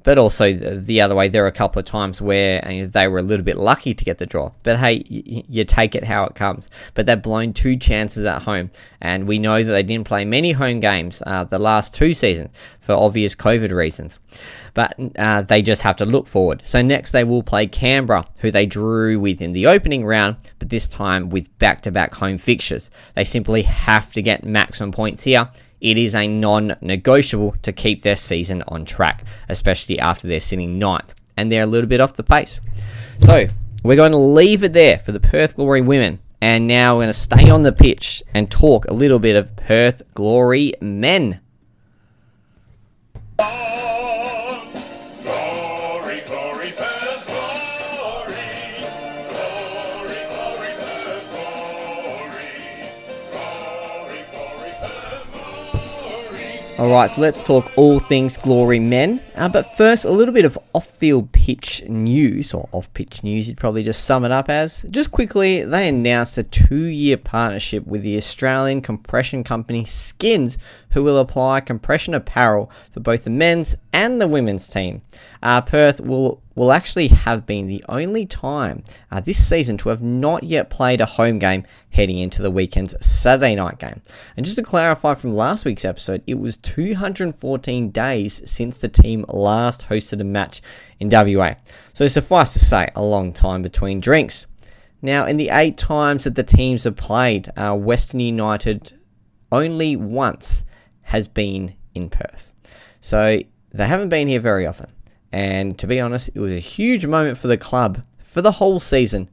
but 0.08 0.16
also 0.16 0.54
the 0.54 1.02
other 1.02 1.14
way, 1.14 1.28
there 1.28 1.44
are 1.44 1.48
a 1.48 1.52
couple 1.52 1.78
of 1.78 1.84
times 1.84 2.18
where 2.18 2.62
they 2.90 3.06
were 3.06 3.18
a 3.18 3.22
little 3.22 3.44
bit 3.44 3.58
lucky 3.58 3.92
to 3.92 4.04
get 4.06 4.16
the 4.16 4.24
draw. 4.24 4.52
But 4.62 4.78
hey, 4.78 5.04
you, 5.06 5.64
take 5.66 5.94
it 5.94 6.04
how 6.04 6.24
it 6.24 6.34
comes. 6.34 6.66
But 6.94 7.04
they've 7.04 7.20
blown 7.20 7.52
two 7.52 7.76
chances 7.76 8.24
at 8.24 8.44
home, 8.44 8.70
and 9.02 9.28
we 9.28 9.38
know 9.38 9.62
that 9.62 9.70
they 9.70 9.82
didn't 9.82 10.06
play 10.06 10.24
many 10.24 10.52
home 10.52 10.80
games 10.80 11.22
uh, 11.26 11.44
the 11.44 11.58
last 11.58 11.92
two 11.92 12.14
seasons 12.14 12.48
for 12.88 12.94
obvious 12.94 13.34
COVID 13.34 13.70
reasons. 13.70 14.18
But 14.72 14.94
uh, 15.18 15.42
they 15.42 15.60
just 15.60 15.82
have 15.82 15.96
to 15.96 16.06
look 16.06 16.26
forward. 16.26 16.62
So 16.64 16.80
next 16.80 17.10
they 17.10 17.22
will 17.22 17.42
play 17.42 17.66
Canberra, 17.66 18.24
who 18.38 18.50
they 18.50 18.64
drew 18.64 19.20
with 19.20 19.42
in 19.42 19.52
the 19.52 19.66
opening 19.66 20.06
round, 20.06 20.36
but 20.58 20.70
this 20.70 20.88
time 20.88 21.28
with 21.28 21.58
back-to-back 21.58 22.14
home 22.14 22.38
fixtures. 22.38 22.90
They 23.14 23.24
simply 23.24 23.60
have 23.64 24.10
to 24.14 24.22
get 24.22 24.42
maximum 24.42 24.90
points 24.90 25.24
here 25.24 25.50
it 25.82 25.98
is 25.98 26.14
a 26.14 26.26
non 26.26 26.76
negotiable 26.80 27.56
to 27.62 27.72
keep 27.72 28.00
their 28.00 28.16
season 28.16 28.64
on 28.66 28.86
track, 28.86 29.22
especially 29.50 29.98
after 29.98 30.26
they're 30.26 30.40
sitting 30.40 30.78
ninth 30.78 31.14
and 31.36 31.52
they're 31.52 31.64
a 31.64 31.66
little 31.66 31.88
bit 31.88 32.00
off 32.00 32.14
the 32.14 32.22
pace. 32.22 32.58
So, 33.18 33.48
we're 33.84 33.96
going 33.96 34.12
to 34.12 34.16
leave 34.16 34.64
it 34.64 34.72
there 34.72 34.98
for 34.98 35.12
the 35.12 35.20
Perth 35.20 35.56
Glory 35.56 35.82
women. 35.82 36.20
And 36.40 36.66
now 36.66 36.94
we're 36.94 37.02
going 37.02 37.12
to 37.12 37.20
stay 37.20 37.50
on 37.50 37.62
the 37.62 37.72
pitch 37.72 38.22
and 38.32 38.50
talk 38.50 38.86
a 38.86 38.94
little 38.94 39.18
bit 39.18 39.36
of 39.36 39.54
Perth 39.56 40.02
Glory 40.14 40.72
men. 40.80 41.40
Alright, 56.78 57.12
so 57.12 57.20
let's 57.20 57.42
talk 57.42 57.70
all 57.76 58.00
things 58.00 58.36
Glory 58.36 58.80
men. 58.80 59.20
Uh, 59.38 59.48
but 59.48 59.76
first, 59.76 60.04
a 60.04 60.10
little 60.10 60.34
bit 60.34 60.44
of 60.44 60.58
off 60.74 60.88
field 60.88 61.30
pitch 61.30 61.84
news, 61.88 62.52
or 62.52 62.68
off 62.72 62.92
pitch 62.92 63.22
news, 63.22 63.46
you'd 63.46 63.56
probably 63.56 63.84
just 63.84 64.04
sum 64.04 64.24
it 64.24 64.32
up 64.32 64.50
as. 64.50 64.84
Just 64.90 65.12
quickly, 65.12 65.62
they 65.62 65.88
announced 65.88 66.36
a 66.38 66.42
two 66.42 66.84
year 66.84 67.16
partnership 67.16 67.86
with 67.86 68.02
the 68.02 68.16
Australian 68.16 68.82
compression 68.82 69.44
company 69.44 69.84
Skins, 69.84 70.58
who 70.90 71.04
will 71.04 71.18
apply 71.18 71.60
compression 71.60 72.14
apparel 72.14 72.68
for 72.90 72.98
both 72.98 73.22
the 73.22 73.30
men's 73.30 73.76
and 73.92 74.20
the 74.20 74.26
women's 74.26 74.66
team. 74.66 75.02
Uh, 75.40 75.60
Perth 75.60 76.00
will 76.00 76.42
will 76.58 76.72
actually 76.72 77.06
have 77.08 77.46
been 77.46 77.68
the 77.68 77.84
only 77.88 78.26
time 78.26 78.82
uh, 79.12 79.20
this 79.20 79.46
season 79.46 79.78
to 79.78 79.90
have 79.90 80.02
not 80.02 80.42
yet 80.42 80.68
played 80.68 81.00
a 81.00 81.06
home 81.06 81.38
game 81.38 81.64
heading 81.90 82.18
into 82.18 82.42
the 82.42 82.50
weekend's 82.50 82.94
Saturday 83.04 83.54
night 83.54 83.78
game. 83.78 84.02
And 84.36 84.44
just 84.44 84.56
to 84.56 84.62
clarify 84.64 85.14
from 85.14 85.34
last 85.34 85.64
week's 85.64 85.84
episode, 85.84 86.22
it 86.26 86.34
was 86.34 86.56
214 86.56 87.90
days 87.90 88.42
since 88.44 88.80
the 88.80 88.88
team 88.88 89.24
last 89.34 89.88
hosted 89.88 90.20
a 90.20 90.24
match 90.24 90.62
in 90.98 91.08
WA. 91.10 91.54
So 91.92 92.06
suffice 92.06 92.52
to 92.52 92.58
say, 92.58 92.90
a 92.94 93.02
long 93.02 93.32
time 93.32 93.62
between 93.62 94.00
drinks. 94.00 94.46
Now, 95.00 95.26
in 95.26 95.36
the 95.36 95.50
eight 95.50 95.76
times 95.76 96.24
that 96.24 96.34
the 96.34 96.42
teams 96.42 96.84
have 96.84 96.96
played, 96.96 97.50
uh, 97.56 97.74
Western 97.74 98.20
United 98.20 98.98
only 99.52 99.96
once 99.96 100.64
has 101.02 101.28
been 101.28 101.74
in 101.94 102.10
Perth. 102.10 102.52
So 103.00 103.40
they 103.72 103.86
haven't 103.86 104.08
been 104.08 104.28
here 104.28 104.40
very 104.40 104.66
often. 104.66 104.90
And 105.30 105.78
to 105.78 105.86
be 105.86 106.00
honest, 106.00 106.30
it 106.34 106.40
was 106.40 106.52
a 106.52 106.58
huge 106.58 107.06
moment 107.06 107.38
for 107.38 107.48
the 107.48 107.56
club 107.56 108.02
for 108.22 108.42
the 108.42 108.52
whole 108.52 108.80
season. 108.80 109.28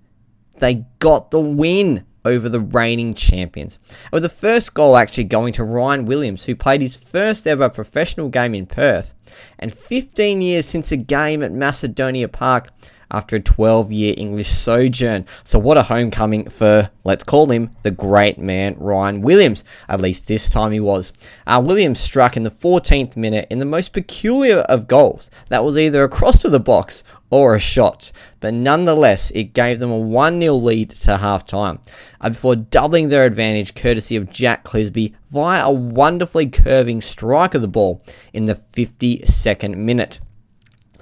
They 0.57 0.85
got 0.99 1.31
the 1.31 1.39
win 1.39 2.05
over 2.25 2.49
the 2.49 2.59
reigning 2.59 3.13
champions. 3.13 3.79
With 4.11 4.23
the 4.23 4.29
first 4.29 4.73
goal 4.73 4.97
actually 4.97 5.25
going 5.25 5.53
to 5.53 5.63
Ryan 5.63 6.05
Williams, 6.05 6.45
who 6.45 6.55
played 6.55 6.81
his 6.81 6.95
first 6.95 7.47
ever 7.47 7.69
professional 7.69 8.29
game 8.29 8.55
in 8.55 8.65
Perth. 8.65 9.13
And 9.57 9.73
15 9.73 10.41
years 10.41 10.65
since 10.65 10.91
a 10.91 10.97
game 10.97 11.43
at 11.43 11.51
Macedonia 11.51 12.27
Park, 12.27 12.71
after 13.11 13.35
a 13.35 13.39
12 13.39 13.91
year 13.91 14.13
English 14.17 14.49
sojourn. 14.49 15.25
So, 15.43 15.59
what 15.59 15.77
a 15.77 15.83
homecoming 15.83 16.49
for, 16.49 16.91
let's 17.03 17.23
call 17.23 17.51
him, 17.51 17.71
the 17.83 17.91
great 17.91 18.37
man 18.37 18.75
Ryan 18.77 19.21
Williams. 19.21 19.63
At 19.87 20.01
least 20.01 20.27
this 20.27 20.49
time 20.49 20.71
he 20.71 20.79
was. 20.79 21.13
Uh, 21.45 21.61
Williams 21.63 21.99
struck 21.99 22.35
in 22.35 22.43
the 22.43 22.51
14th 22.51 23.15
minute 23.15 23.47
in 23.49 23.59
the 23.59 23.65
most 23.65 23.93
peculiar 23.93 24.59
of 24.59 24.87
goals. 24.87 25.29
That 25.49 25.63
was 25.63 25.77
either 25.77 26.03
across 26.03 26.41
to 26.41 26.49
the 26.49 26.59
box 26.59 27.03
or 27.35 27.53
a 27.53 27.59
shot, 27.59 28.13
but 28.39 28.53
nonetheless, 28.53 29.29
it 29.31 29.53
gave 29.53 29.79
them 29.79 29.91
a 29.91 29.97
1 29.97 30.39
0 30.39 30.55
lead 30.55 30.89
to 30.89 31.17
half 31.17 31.45
time 31.45 31.79
before 32.23 32.55
doubling 32.55 33.09
their 33.09 33.25
advantage 33.25 33.75
courtesy 33.75 34.15
of 34.15 34.29
Jack 34.29 34.63
Clisby 34.63 35.13
via 35.29 35.65
a 35.65 35.71
wonderfully 35.71 36.47
curving 36.47 37.01
strike 37.01 37.53
of 37.53 37.61
the 37.61 37.67
ball 37.67 38.01
in 38.31 38.45
the 38.45 38.55
52nd 38.55 39.75
minute. 39.75 40.19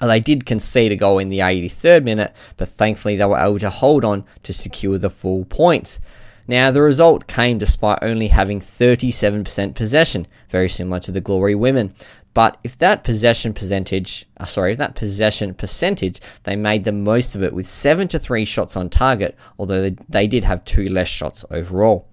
They 0.02 0.20
did 0.20 0.48
concede 0.48 0.92
a 0.92 0.96
goal 0.96 1.20
in 1.20 1.30
the 1.30 1.40
83rd 1.40 2.04
minute, 2.04 2.34
but 2.58 2.70
thankfully 2.70 3.16
they 3.16 3.26
were 3.26 3.38
able 3.38 3.60
to 3.60 3.70
hold 3.70 4.04
on 4.04 4.26
to 4.42 4.54
secure 4.54 4.98
the 4.98 5.12
full 5.12 5.46
points. 5.46 6.02
Now, 6.48 6.72
the 6.72 6.82
result 6.82 7.28
came 7.28 7.58
despite 7.58 8.00
only 8.02 8.28
having 8.28 8.60
37% 8.60 9.76
possession, 9.76 10.28
very 10.50 10.68
similar 10.68 11.00
to 11.02 11.12
the 11.12 11.22
Glory 11.22 11.56
women. 11.56 11.96
But 12.34 12.58
if 12.64 12.78
that 12.80 13.04
possession 13.04 13.54
percentage, 13.54 14.26
uh, 14.38 14.46
sorry, 14.46 14.72
if 14.72 14.78
that 14.80 14.96
possession 14.96 15.54
percentage, 15.54 16.20
they 16.44 16.56
made 16.56 16.84
the 16.84 16.92
most 16.92 17.36
of 17.36 17.44
it 17.44 17.54
with 17.54 17.68
seven 17.68 18.08
to 18.10 18.20
three 18.20 18.46
shots 18.46 18.76
on 18.76 18.90
target, 18.90 19.38
although 19.60 19.82
they, 19.82 19.98
they 20.10 20.28
did 20.28 20.44
have 20.44 20.66
two 20.66 20.90
less 20.90 21.08
shots 21.08 21.46
overall. 21.52 22.08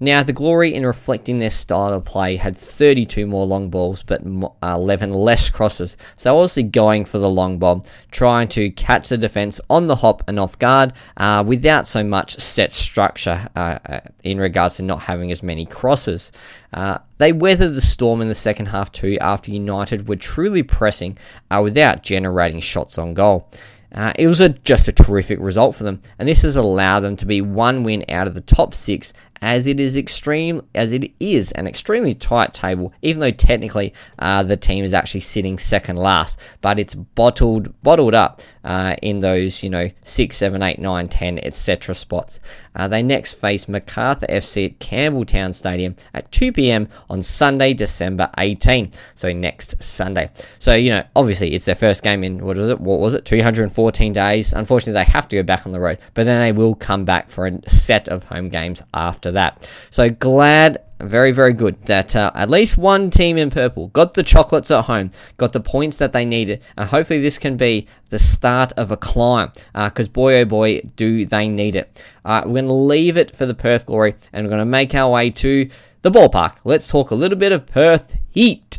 Now, 0.00 0.22
the 0.22 0.32
Glory, 0.32 0.74
in 0.74 0.84
reflecting 0.84 1.38
their 1.38 1.50
style 1.50 1.92
of 1.92 2.04
play, 2.04 2.36
had 2.36 2.56
32 2.56 3.26
more 3.26 3.46
long 3.46 3.70
balls 3.70 4.02
but 4.02 4.22
uh, 4.62 4.74
11 4.74 5.12
less 5.12 5.48
crosses. 5.50 5.96
So, 6.16 6.36
obviously, 6.36 6.64
going 6.64 7.04
for 7.04 7.18
the 7.18 7.30
long 7.30 7.58
bomb, 7.58 7.82
trying 8.10 8.48
to 8.48 8.70
catch 8.70 9.08
the 9.08 9.18
defence 9.18 9.60
on 9.70 9.86
the 9.86 9.96
hop 9.96 10.22
and 10.26 10.38
off 10.38 10.58
guard 10.58 10.92
uh, 11.16 11.44
without 11.46 11.86
so 11.86 12.02
much 12.02 12.38
set 12.38 12.72
structure 12.72 13.48
uh, 13.56 13.78
uh 13.86 14.00
in 14.22 14.38
regards 14.38 14.76
to 14.76 14.82
not 14.82 15.02
having 15.02 15.30
as 15.30 15.42
many 15.42 15.64
crosses. 15.64 16.32
Uh, 16.72 16.98
they 17.18 17.32
weathered 17.32 17.74
the 17.74 17.80
storm 17.80 18.20
in 18.20 18.28
the 18.28 18.34
second 18.34 18.66
half 18.66 18.90
too 18.90 19.16
after 19.20 19.50
United 19.50 20.08
were 20.08 20.16
truly 20.16 20.62
pressing 20.62 21.16
uh, 21.50 21.60
without 21.62 22.02
generating 22.02 22.60
shots 22.60 22.98
on 22.98 23.14
goal. 23.14 23.48
Uh, 23.94 24.12
it 24.18 24.26
was 24.26 24.40
a, 24.40 24.48
just 24.48 24.88
a 24.88 24.92
terrific 24.92 25.38
result 25.38 25.76
for 25.76 25.84
them, 25.84 26.00
and 26.18 26.28
this 26.28 26.42
has 26.42 26.56
allowed 26.56 27.00
them 27.00 27.16
to 27.16 27.24
be 27.24 27.40
one 27.40 27.84
win 27.84 28.04
out 28.08 28.26
of 28.26 28.34
the 28.34 28.40
top 28.40 28.74
six 28.74 29.12
as 29.44 29.66
it 29.66 29.78
is 29.78 29.94
extreme 29.94 30.62
as 30.74 30.94
it 30.94 31.12
is 31.20 31.52
an 31.52 31.66
extremely 31.66 32.14
tight 32.14 32.54
table, 32.54 32.94
even 33.02 33.20
though 33.20 33.30
technically 33.30 33.92
uh, 34.18 34.42
the 34.42 34.56
team 34.56 34.82
is 34.82 34.94
actually 34.94 35.20
sitting 35.20 35.58
second 35.58 35.96
last, 35.96 36.38
but 36.62 36.78
it's 36.78 36.94
bottled 36.94 37.70
bottled 37.82 38.14
up 38.14 38.40
uh, 38.64 38.96
in 39.02 39.20
those 39.20 39.62
you 39.62 39.68
know 39.68 39.90
six, 40.02 40.38
seven, 40.38 40.62
eight, 40.62 40.78
nine, 40.78 41.08
ten, 41.08 41.38
etc. 41.40 41.94
spots. 41.94 42.40
Uh, 42.74 42.88
they 42.88 43.02
next 43.02 43.34
face 43.34 43.68
Macarthur 43.68 44.26
FC 44.28 44.64
at 44.64 44.78
Campbelltown 44.80 45.54
Stadium 45.54 45.94
at 46.12 46.32
2 46.32 46.50
p.m. 46.50 46.88
on 47.08 47.22
Sunday, 47.22 47.72
December 47.72 48.30
18. 48.36 48.90
So 49.14 49.32
next 49.32 49.80
Sunday. 49.80 50.30
So 50.58 50.74
you 50.74 50.90
know, 50.90 51.04
obviously 51.14 51.54
it's 51.54 51.66
their 51.66 51.76
first 51.76 52.02
game 52.02 52.24
in 52.24 52.44
what 52.44 52.56
was 52.56 52.70
it? 52.70 52.80
What 52.80 52.98
was 52.98 53.12
it? 53.14 53.26
214 53.26 54.12
days. 54.14 54.52
Unfortunately, 54.52 54.94
they 54.94 55.12
have 55.12 55.28
to 55.28 55.36
go 55.36 55.42
back 55.42 55.66
on 55.66 55.72
the 55.72 55.80
road, 55.80 55.98
but 56.14 56.24
then 56.24 56.40
they 56.40 56.50
will 56.50 56.74
come 56.74 57.04
back 57.04 57.28
for 57.28 57.46
a 57.46 57.68
set 57.68 58.08
of 58.08 58.24
home 58.24 58.48
games 58.48 58.82
after 58.94 59.30
that. 59.34 59.68
So 59.90 60.10
glad, 60.10 60.82
very, 61.00 61.32
very 61.32 61.52
good 61.52 61.80
that 61.82 62.16
uh, 62.16 62.30
at 62.34 62.50
least 62.50 62.76
one 62.76 63.10
team 63.10 63.36
in 63.36 63.50
purple 63.50 63.88
got 63.88 64.14
the 64.14 64.22
chocolates 64.22 64.70
at 64.70 64.86
home, 64.86 65.10
got 65.36 65.52
the 65.52 65.60
points 65.60 65.96
that 65.98 66.12
they 66.12 66.24
needed, 66.24 66.62
and 66.76 66.88
hopefully 66.88 67.20
this 67.20 67.38
can 67.38 67.56
be 67.56 67.86
the 68.08 68.18
start 68.18 68.72
of 68.72 68.90
a 68.90 68.96
climb 68.96 69.52
because 69.72 70.06
uh, 70.06 70.10
boy 70.10 70.40
oh 70.40 70.44
boy 70.44 70.80
do 70.96 71.26
they 71.26 71.48
need 71.48 71.76
it. 71.76 72.02
Uh, 72.24 72.42
we're 72.46 72.54
going 72.54 72.66
to 72.66 72.72
leave 72.72 73.16
it 73.16 73.36
for 73.36 73.46
the 73.46 73.54
Perth 73.54 73.86
Glory 73.86 74.14
and 74.32 74.46
we're 74.46 74.50
going 74.50 74.58
to 74.60 74.64
make 74.64 74.94
our 74.94 75.10
way 75.10 75.30
to 75.30 75.68
the 76.02 76.10
ballpark. 76.10 76.56
Let's 76.64 76.88
talk 76.88 77.10
a 77.10 77.14
little 77.14 77.38
bit 77.38 77.52
of 77.52 77.66
Perth 77.66 78.16
Heat. 78.30 78.78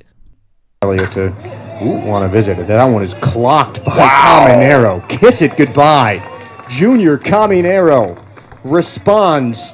Earlier 0.83 1.07
to 1.07 1.29
want 1.81 2.24
to 2.24 2.29
visit. 2.29 2.65
That 2.67 2.85
one 2.85 3.03
is 3.03 3.13
clocked 3.15 3.83
by 3.83 3.97
wow. 3.97 4.47
Caminero. 4.47 5.09
Kiss 5.09 5.41
it 5.41 5.57
goodbye. 5.57 6.31
Junior 6.69 7.17
Caminero 7.17 8.24
responds 8.63 9.74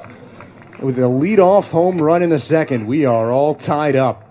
with 0.82 0.98
a 0.98 1.08
lead-off 1.08 1.70
home 1.70 2.00
run 2.00 2.22
in 2.22 2.30
the 2.30 2.38
second. 2.38 2.86
We 2.86 3.04
are 3.04 3.30
all 3.30 3.54
tied 3.54 3.96
up. 3.96 4.28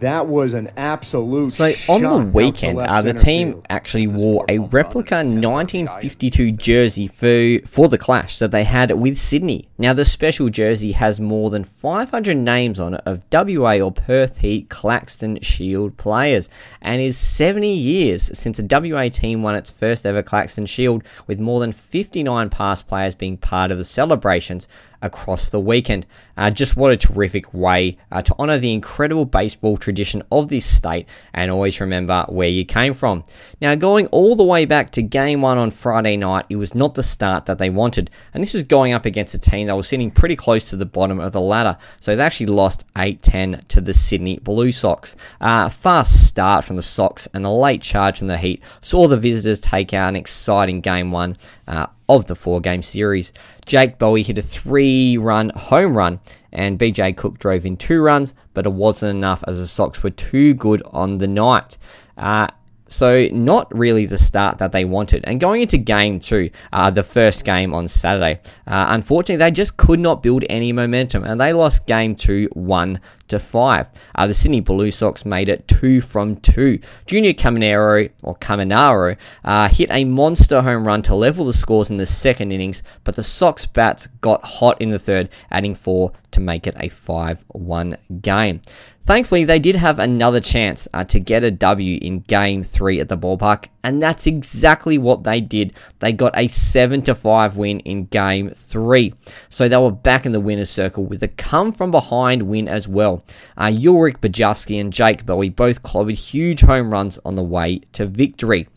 That 0.00 0.26
was 0.26 0.54
an 0.54 0.72
absolute. 0.76 1.52
So 1.52 1.72
on 1.88 2.02
the 2.02 2.16
weekend, 2.16 2.80
uh, 2.80 3.02
the 3.02 3.14
team 3.14 3.52
field. 3.52 3.66
actually 3.70 4.08
wore 4.08 4.44
a 4.48 4.58
replica 4.58 5.16
1952 5.16 6.50
jersey 6.52 7.06
for 7.06 7.64
for 7.66 7.88
the 7.88 7.96
clash 7.96 8.40
that 8.40 8.50
they 8.50 8.64
had 8.64 8.90
with 8.90 9.16
Sydney. 9.16 9.68
Now 9.78 9.92
the 9.92 10.04
special 10.04 10.50
jersey 10.50 10.92
has 10.92 11.20
more 11.20 11.48
than 11.48 11.62
500 11.62 12.36
names 12.36 12.80
on 12.80 12.94
it 12.94 13.02
of 13.06 13.22
WA 13.32 13.78
or 13.78 13.92
Perth 13.92 14.38
Heat 14.38 14.68
Claxton 14.68 15.38
Shield 15.42 15.96
players, 15.96 16.48
and 16.82 17.00
is 17.00 17.16
70 17.16 17.72
years 17.72 18.36
since 18.36 18.56
the 18.56 18.66
WA 18.68 19.08
team 19.08 19.42
won 19.42 19.54
its 19.54 19.70
first 19.70 20.04
ever 20.04 20.24
Claxton 20.24 20.66
Shield, 20.66 21.04
with 21.28 21.38
more 21.38 21.60
than 21.60 21.72
59 21.72 22.50
past 22.50 22.88
players 22.88 23.14
being 23.14 23.36
part 23.36 23.70
of 23.70 23.78
the 23.78 23.84
celebrations 23.84 24.66
across 25.04 25.50
the 25.50 25.60
weekend. 25.60 26.06
Uh, 26.36 26.50
just 26.50 26.76
what 26.76 26.90
a 26.90 26.96
terrific 26.96 27.52
way 27.54 27.96
uh, 28.10 28.22
to 28.22 28.34
honour 28.38 28.58
the 28.58 28.72
incredible 28.72 29.24
baseball 29.24 29.76
tradition 29.76 30.22
of 30.32 30.48
this 30.48 30.66
state 30.66 31.06
and 31.32 31.50
always 31.50 31.80
remember 31.80 32.24
where 32.28 32.48
you 32.48 32.64
came 32.64 32.92
from. 32.94 33.22
Now, 33.60 33.76
going 33.76 34.06
all 34.08 34.34
the 34.34 34.42
way 34.42 34.64
back 34.64 34.90
to 34.92 35.02
game 35.02 35.42
one 35.42 35.58
on 35.58 35.70
Friday 35.70 36.16
night, 36.16 36.46
it 36.48 36.56
was 36.56 36.74
not 36.74 36.96
the 36.96 37.04
start 37.04 37.46
that 37.46 37.58
they 37.58 37.70
wanted, 37.70 38.10
and 38.32 38.42
this 38.42 38.54
is 38.54 38.64
going 38.64 38.92
up 38.92 39.04
against 39.04 39.34
a 39.34 39.38
team 39.38 39.68
that 39.68 39.76
was 39.76 39.86
sitting 39.86 40.10
pretty 40.10 40.34
close 40.34 40.64
to 40.70 40.76
the 40.76 40.86
bottom 40.86 41.20
of 41.20 41.32
the 41.32 41.40
ladder. 41.40 41.76
So 42.00 42.16
they 42.16 42.22
actually 42.22 42.46
lost 42.46 42.84
8 42.96 43.22
10 43.22 43.66
to 43.68 43.80
the 43.80 43.94
Sydney 43.94 44.38
Blue 44.38 44.72
Sox. 44.72 45.14
Uh, 45.40 45.68
fast 45.68 46.26
start 46.26 46.64
from 46.64 46.76
the 46.76 46.82
Sox 46.82 47.28
and 47.32 47.44
a 47.44 47.50
late 47.50 47.82
charge 47.82 48.18
from 48.18 48.28
the 48.28 48.38
Heat 48.38 48.62
saw 48.80 49.06
the 49.06 49.16
visitors 49.16 49.58
take 49.60 49.92
out 49.92 50.08
an 50.08 50.16
exciting 50.16 50.80
game 50.80 51.12
one 51.12 51.36
uh, 51.66 51.86
of 52.08 52.26
the 52.26 52.34
four 52.34 52.60
game 52.60 52.82
series. 52.82 53.32
Jake 53.66 53.98
Bowey 53.98 54.22
hit 54.22 54.38
a 54.38 54.42
three 54.42 55.16
run 55.16 55.50
home 55.50 55.96
run, 55.96 56.20
and 56.52 56.78
BJ 56.78 57.16
Cook 57.16 57.38
drove 57.38 57.64
in 57.66 57.76
two 57.76 58.00
runs, 58.00 58.34
but 58.52 58.66
it 58.66 58.72
wasn't 58.72 59.16
enough 59.16 59.42
as 59.46 59.58
the 59.58 59.66
Sox 59.66 60.02
were 60.02 60.10
too 60.10 60.54
good 60.54 60.82
on 60.92 61.18
the 61.18 61.28
night. 61.28 61.78
Uh, 62.16 62.48
so, 62.86 63.28
not 63.32 63.76
really 63.76 64.06
the 64.06 64.18
start 64.18 64.58
that 64.58 64.72
they 64.72 64.84
wanted. 64.84 65.24
And 65.24 65.40
going 65.40 65.62
into 65.62 65.78
game 65.78 66.20
two, 66.20 66.50
uh, 66.72 66.90
the 66.90 67.02
first 67.02 67.44
game 67.44 67.72
on 67.72 67.88
Saturday, 67.88 68.40
uh, 68.66 68.86
unfortunately, 68.90 69.36
they 69.36 69.50
just 69.50 69.76
could 69.76 69.98
not 70.00 70.22
build 70.22 70.44
any 70.50 70.70
momentum 70.72 71.24
and 71.24 71.40
they 71.40 71.52
lost 71.52 71.86
game 71.86 72.14
two 72.14 72.48
1 72.52 73.00
to 73.28 73.38
5. 73.38 73.88
Uh, 74.14 74.26
the 74.26 74.34
Sydney 74.34 74.60
Blue 74.60 74.90
Sox 74.90 75.24
made 75.24 75.48
it 75.48 75.66
2 75.66 76.00
from 76.00 76.36
2. 76.36 76.78
Junior 77.06 77.32
Caminero, 77.32 78.10
or 78.22 78.36
Caminaro, 78.36 79.16
uh, 79.44 79.68
hit 79.68 79.90
a 79.90 80.04
monster 80.04 80.62
home 80.62 80.86
run 80.86 81.02
to 81.02 81.14
level 81.14 81.44
the 81.44 81.52
scores 81.52 81.90
in 81.90 81.96
the 81.96 82.06
second 82.06 82.52
innings, 82.52 82.82
but 83.02 83.16
the 83.16 83.22
Sox 83.22 83.66
bats 83.66 84.08
got 84.20 84.44
hot 84.44 84.80
in 84.80 84.90
the 84.90 84.98
third, 84.98 85.28
adding 85.50 85.74
4 85.74 86.12
to 86.32 86.40
make 86.40 86.66
it 86.66 86.76
a 86.78 86.88
5 86.88 87.44
1 87.48 87.96
game. 88.20 88.60
Thankfully, 89.06 89.44
they 89.44 89.58
did 89.58 89.76
have 89.76 89.98
another 89.98 90.40
chance 90.40 90.88
uh, 90.94 91.04
to 91.04 91.20
get 91.20 91.44
a 91.44 91.50
W 91.50 91.98
in 92.00 92.20
game 92.20 92.64
three 92.64 93.00
at 93.00 93.10
the 93.10 93.18
ballpark, 93.18 93.66
and 93.82 94.02
that's 94.02 94.26
exactly 94.26 94.96
what 94.96 95.24
they 95.24 95.42
did. 95.42 95.74
They 95.98 96.10
got 96.10 96.32
a 96.34 96.48
7 96.48 97.02
to 97.02 97.14
5 97.14 97.54
win 97.54 97.80
in 97.80 98.06
game 98.06 98.48
three. 98.48 99.12
So 99.50 99.68
they 99.68 99.76
were 99.76 99.90
back 99.90 100.24
in 100.24 100.32
the 100.32 100.40
winner's 100.40 100.70
circle 100.70 101.04
with 101.04 101.22
a 101.22 101.28
come 101.28 101.70
from 101.70 101.90
behind 101.90 102.44
win 102.44 102.66
as 102.66 102.88
well. 102.88 103.22
Uh, 103.58 103.70
Ulrich 103.74 104.22
Bojarski 104.22 104.80
and 104.80 104.90
Jake 104.90 105.26
Bowey 105.26 105.54
both 105.54 105.82
clobbered 105.82 106.16
huge 106.16 106.62
home 106.62 106.90
runs 106.90 107.18
on 107.26 107.34
the 107.34 107.42
way 107.42 107.80
to 107.92 108.06
victory. 108.06 108.68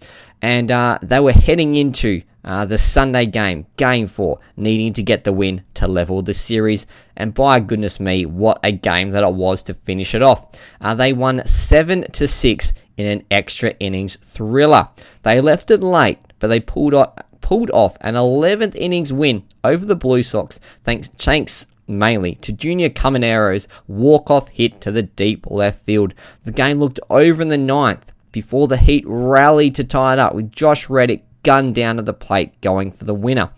And 0.41 0.69
uh, 0.69 0.99
they 1.01 1.21
were 1.21 1.31
heading 1.31 1.75
into 1.75 2.21
uh, 2.47 2.63
the 2.63 2.77
Sunday 2.77 3.25
game, 3.25 3.65
game 3.75 4.07
four, 4.07 4.39
needing 4.55 4.93
to 4.93 5.03
get 5.03 5.25
the 5.25 5.33
win 5.33 5.63
to 5.73 5.85
level 5.85 6.21
the 6.21 6.33
series. 6.33 6.87
And 7.15 7.33
by 7.33 7.59
goodness 7.59 7.99
me, 7.99 8.25
what 8.25 8.59
a 8.63 8.71
game 8.71 9.11
that 9.11 9.23
it 9.23 9.33
was 9.33 9.61
to 9.63 9.73
finish 9.73 10.15
it 10.15 10.21
off. 10.21 10.47
Uh, 10.79 10.95
they 10.95 11.11
won 11.11 11.45
7 11.45 12.09
to 12.13 12.25
6 12.25 12.73
in 12.95 13.05
an 13.05 13.25
extra 13.29 13.71
innings 13.81 14.15
thriller. 14.23 14.87
They 15.23 15.41
left 15.41 15.69
it 15.69 15.83
late, 15.83 16.19
but 16.39 16.47
they 16.47 16.61
pulled 16.61 16.93
off, 16.93 17.13
pulled 17.41 17.69
off 17.71 17.97
an 17.99 18.15
11th 18.15 18.75
innings 18.75 19.11
win 19.11 19.43
over 19.65 19.85
the 19.85 19.95
Blue 19.95 20.23
Sox, 20.23 20.61
thanks, 20.85 21.09
thanks 21.09 21.67
mainly 21.85 22.35
to 22.35 22.53
Junior 22.53 22.89
Caminero's 22.89 23.67
walk-off 23.87 24.47
hit 24.49 24.79
to 24.81 24.91
the 24.91 25.03
deep 25.03 25.45
left 25.49 25.83
field. 25.83 26.13
The 26.43 26.51
game 26.51 26.79
looked 26.79 26.99
over 27.09 27.41
in 27.41 27.49
the 27.49 27.57
ninth 27.57 28.13
before 28.31 28.67
the 28.67 28.77
Heat 28.77 29.03
rallied 29.07 29.75
to 29.75 29.83
tie 29.83 30.13
it 30.13 30.19
up 30.19 30.35
with 30.35 30.51
Josh 30.51 30.89
Reddick 30.89 31.26
gunned 31.43 31.75
down 31.75 31.97
to 31.97 32.01
the 32.01 32.13
plate 32.13 32.59
going 32.61 32.91
for 32.91 33.05
the 33.05 33.13
winner. 33.13 33.51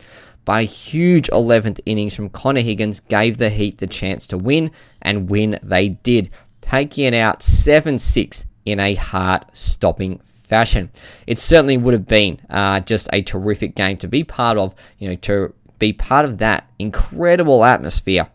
But 0.45 0.59
a 0.59 0.63
huge 0.63 1.29
11th 1.29 1.79
innings 1.85 2.15
from 2.15 2.29
Connor 2.29 2.61
Higgins 2.61 2.99
gave 3.01 3.37
the 3.37 3.49
Heat 3.49 3.77
the 3.77 3.87
chance 3.87 4.25
to 4.27 4.37
win, 4.37 4.71
and 5.01 5.29
win 5.29 5.59
they 5.61 5.89
did, 5.89 6.29
taking 6.61 7.05
it 7.05 7.13
out 7.13 7.43
7 7.43 7.99
6 7.99 8.45
in 8.65 8.79
a 8.79 8.95
heart 8.95 9.45
stopping 9.55 10.19
fashion. 10.49 10.89
It 11.27 11.37
certainly 11.37 11.77
would 11.77 11.93
have 11.93 12.07
been 12.07 12.41
uh, 12.49 12.79
just 12.79 13.09
a 13.13 13.21
terrific 13.21 13.75
game 13.75 13.97
to 13.97 14.07
be 14.07 14.23
part 14.23 14.57
of, 14.57 14.73
you 14.97 15.09
know, 15.09 15.15
to 15.15 15.53
be 15.77 15.93
part 15.93 16.25
of 16.25 16.39
that 16.39 16.69
incredible 16.79 17.63
atmosphere. 17.63 18.29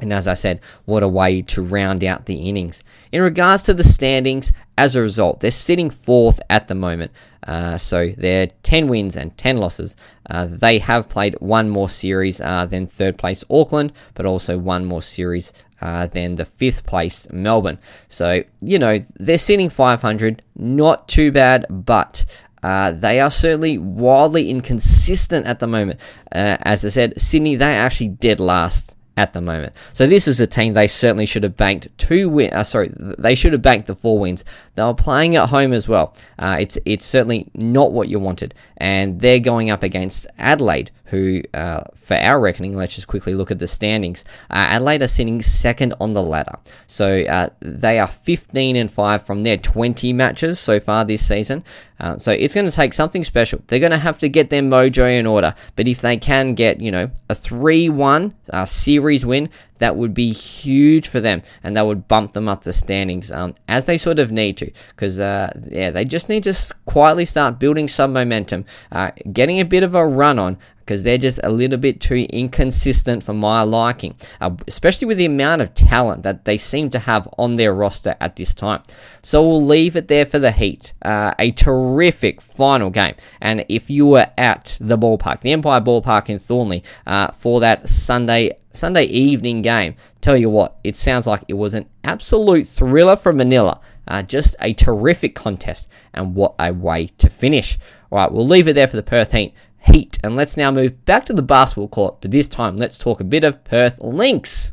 And 0.00 0.12
as 0.12 0.28
I 0.28 0.34
said, 0.34 0.60
what 0.84 1.02
a 1.02 1.08
way 1.08 1.42
to 1.42 1.62
round 1.62 2.04
out 2.04 2.26
the 2.26 2.48
innings. 2.48 2.82
In 3.12 3.20
regards 3.20 3.64
to 3.64 3.74
the 3.74 3.84
standings, 3.84 4.52
as 4.76 4.94
a 4.94 5.02
result, 5.02 5.40
they're 5.40 5.50
sitting 5.50 5.90
fourth 5.90 6.40
at 6.48 6.68
the 6.68 6.74
moment. 6.74 7.10
Uh, 7.44 7.78
so 7.78 8.12
they're 8.16 8.48
10 8.62 8.88
wins 8.88 9.16
and 9.16 9.36
10 9.36 9.56
losses. 9.56 9.96
Uh, 10.28 10.46
they 10.46 10.78
have 10.78 11.08
played 11.08 11.34
one 11.40 11.68
more 11.70 11.88
series 11.88 12.40
uh, 12.40 12.66
than 12.66 12.86
third 12.86 13.18
place 13.18 13.44
Auckland, 13.50 13.92
but 14.14 14.26
also 14.26 14.58
one 14.58 14.84
more 14.84 15.02
series 15.02 15.52
uh, 15.80 16.06
than 16.06 16.36
the 16.36 16.44
fifth 16.44 16.84
place 16.84 17.26
Melbourne. 17.32 17.78
So, 18.08 18.44
you 18.60 18.78
know, 18.78 19.02
they're 19.16 19.38
sitting 19.38 19.70
500. 19.70 20.42
Not 20.56 21.08
too 21.08 21.30
bad, 21.32 21.66
but 21.70 22.24
uh, 22.62 22.92
they 22.92 23.20
are 23.20 23.30
certainly 23.30 23.78
wildly 23.78 24.50
inconsistent 24.50 25.46
at 25.46 25.60
the 25.60 25.66
moment. 25.66 26.00
Uh, 26.32 26.58
as 26.62 26.84
I 26.84 26.88
said, 26.88 27.20
Sydney, 27.20 27.56
they 27.56 27.76
actually 27.76 28.08
dead 28.08 28.40
last 28.40 28.96
at 29.18 29.32
the 29.32 29.40
moment. 29.40 29.72
So 29.92 30.06
this 30.06 30.28
is 30.28 30.40
a 30.40 30.46
team 30.46 30.74
they 30.74 30.86
certainly 30.86 31.26
should 31.26 31.42
have 31.42 31.56
banked 31.56 31.88
two 31.98 32.28
win. 32.28 32.52
Uh, 32.52 32.62
sorry, 32.62 32.92
they 32.96 33.34
should 33.34 33.52
have 33.52 33.60
banked 33.60 33.88
the 33.88 33.96
four 33.96 34.16
wins. 34.16 34.44
They 34.76 34.82
were 34.84 34.94
playing 34.94 35.34
at 35.34 35.48
home 35.48 35.72
as 35.72 35.88
well. 35.88 36.14
Uh, 36.38 36.58
it's 36.60 36.78
it's 36.84 37.04
certainly 37.04 37.50
not 37.52 37.90
what 37.90 38.08
you 38.08 38.20
wanted, 38.20 38.54
and 38.76 39.20
they're 39.20 39.40
going 39.40 39.70
up 39.70 39.82
against 39.82 40.28
Adelaide, 40.38 40.92
who, 41.08 41.42
uh, 41.54 41.82
for 41.94 42.14
our 42.16 42.40
reckoning, 42.40 42.76
let's 42.76 42.94
just 42.94 43.06
quickly 43.06 43.34
look 43.34 43.50
at 43.50 43.58
the 43.58 43.66
standings. 43.66 44.24
Uh, 44.50 44.68
Adelaide 44.70 45.02
are 45.02 45.08
sitting 45.08 45.42
second 45.42 45.94
on 46.00 46.12
the 46.12 46.22
ladder, 46.22 46.58
so 46.86 47.22
uh, 47.22 47.48
they 47.60 47.98
are 47.98 48.08
15 48.08 48.76
and 48.76 48.90
five 48.90 49.22
from 49.24 49.42
their 49.42 49.56
20 49.56 50.12
matches 50.12 50.58
so 50.58 50.78
far 50.78 51.04
this 51.04 51.26
season. 51.26 51.64
Uh, 52.00 52.16
so 52.16 52.30
it's 52.32 52.54
going 52.54 52.66
to 52.66 52.72
take 52.72 52.92
something 52.92 53.24
special. 53.24 53.60
They're 53.66 53.80
going 53.80 53.92
to 53.92 53.98
have 53.98 54.18
to 54.18 54.28
get 54.28 54.50
their 54.50 54.62
mojo 54.62 55.18
in 55.18 55.26
order. 55.26 55.54
But 55.74 55.88
if 55.88 56.00
they 56.00 56.16
can 56.16 56.54
get, 56.54 56.80
you 56.80 56.90
know, 56.90 57.10
a 57.28 57.34
3 57.34 57.88
1 57.88 58.34
uh, 58.50 58.64
series 58.64 59.26
win, 59.26 59.48
that 59.78 59.96
would 59.96 60.14
be 60.14 60.32
huge 60.32 61.08
for 61.08 61.20
them 61.20 61.42
and 61.62 61.76
that 61.76 61.86
would 61.86 62.08
bump 62.08 62.32
them 62.32 62.48
up 62.48 62.64
the 62.64 62.72
standings 62.72 63.30
um, 63.30 63.54
as 63.66 63.86
they 63.86 63.98
sort 63.98 64.18
of 64.18 64.30
need 64.30 64.56
to 64.56 64.70
because 64.90 65.18
uh, 65.18 65.50
yeah 65.70 65.90
they 65.90 66.04
just 66.04 66.28
need 66.28 66.42
to 66.42 66.54
quietly 66.86 67.24
start 67.24 67.58
building 67.58 67.88
some 67.88 68.12
momentum 68.12 68.64
uh, 68.92 69.10
getting 69.32 69.58
a 69.58 69.64
bit 69.64 69.82
of 69.82 69.94
a 69.94 70.06
run 70.06 70.38
on 70.38 70.56
because 70.88 71.02
they're 71.02 71.18
just 71.18 71.38
a 71.44 71.50
little 71.50 71.76
bit 71.76 72.00
too 72.00 72.26
inconsistent 72.30 73.22
for 73.22 73.34
my 73.34 73.62
liking, 73.62 74.16
uh, 74.40 74.50
especially 74.66 75.06
with 75.06 75.18
the 75.18 75.26
amount 75.26 75.60
of 75.60 75.74
talent 75.74 76.22
that 76.22 76.46
they 76.46 76.56
seem 76.56 76.88
to 76.88 77.00
have 77.00 77.28
on 77.36 77.56
their 77.56 77.74
roster 77.74 78.16
at 78.22 78.36
this 78.36 78.54
time. 78.54 78.82
So 79.22 79.46
we'll 79.46 79.62
leave 79.62 79.96
it 79.96 80.08
there 80.08 80.24
for 80.24 80.38
the 80.38 80.50
Heat. 80.50 80.94
Uh, 81.02 81.34
a 81.38 81.50
terrific 81.50 82.40
final 82.40 82.88
game. 82.88 83.16
And 83.38 83.66
if 83.68 83.90
you 83.90 84.06
were 84.06 84.30
at 84.38 84.78
the 84.80 84.96
ballpark, 84.96 85.42
the 85.42 85.52
Empire 85.52 85.82
Ballpark 85.82 86.30
in 86.30 86.38
Thornlie, 86.38 86.82
uh, 87.06 87.32
for 87.32 87.60
that 87.60 87.86
Sunday 87.86 88.56
Sunday 88.78 89.04
evening 89.04 89.60
game. 89.60 89.96
Tell 90.20 90.36
you 90.36 90.48
what, 90.48 90.76
it 90.84 90.96
sounds 90.96 91.26
like 91.26 91.42
it 91.48 91.54
was 91.54 91.74
an 91.74 91.88
absolute 92.04 92.68
thriller 92.68 93.16
from 93.16 93.36
Manila. 93.36 93.80
Uh, 94.06 94.22
just 94.22 94.56
a 94.60 94.72
terrific 94.72 95.34
contest, 95.34 95.88
and 96.14 96.34
what 96.34 96.54
a 96.58 96.72
way 96.72 97.08
to 97.18 97.28
finish. 97.28 97.78
All 98.10 98.18
right, 98.18 98.32
we'll 98.32 98.46
leave 98.46 98.68
it 98.68 98.74
there 98.74 98.86
for 98.86 98.96
the 98.96 99.02
Perth 99.02 99.32
Heat. 99.32 99.52
Heat, 99.80 100.18
and 100.22 100.36
let's 100.36 100.56
now 100.56 100.70
move 100.70 101.04
back 101.04 101.26
to 101.26 101.32
the 101.32 101.42
basketball 101.42 101.88
court. 101.88 102.20
But 102.20 102.30
this 102.30 102.48
time, 102.48 102.76
let's 102.76 102.98
talk 102.98 103.20
a 103.20 103.24
bit 103.24 103.44
of 103.44 103.62
Perth 103.64 103.98
Lynx. 104.00 104.72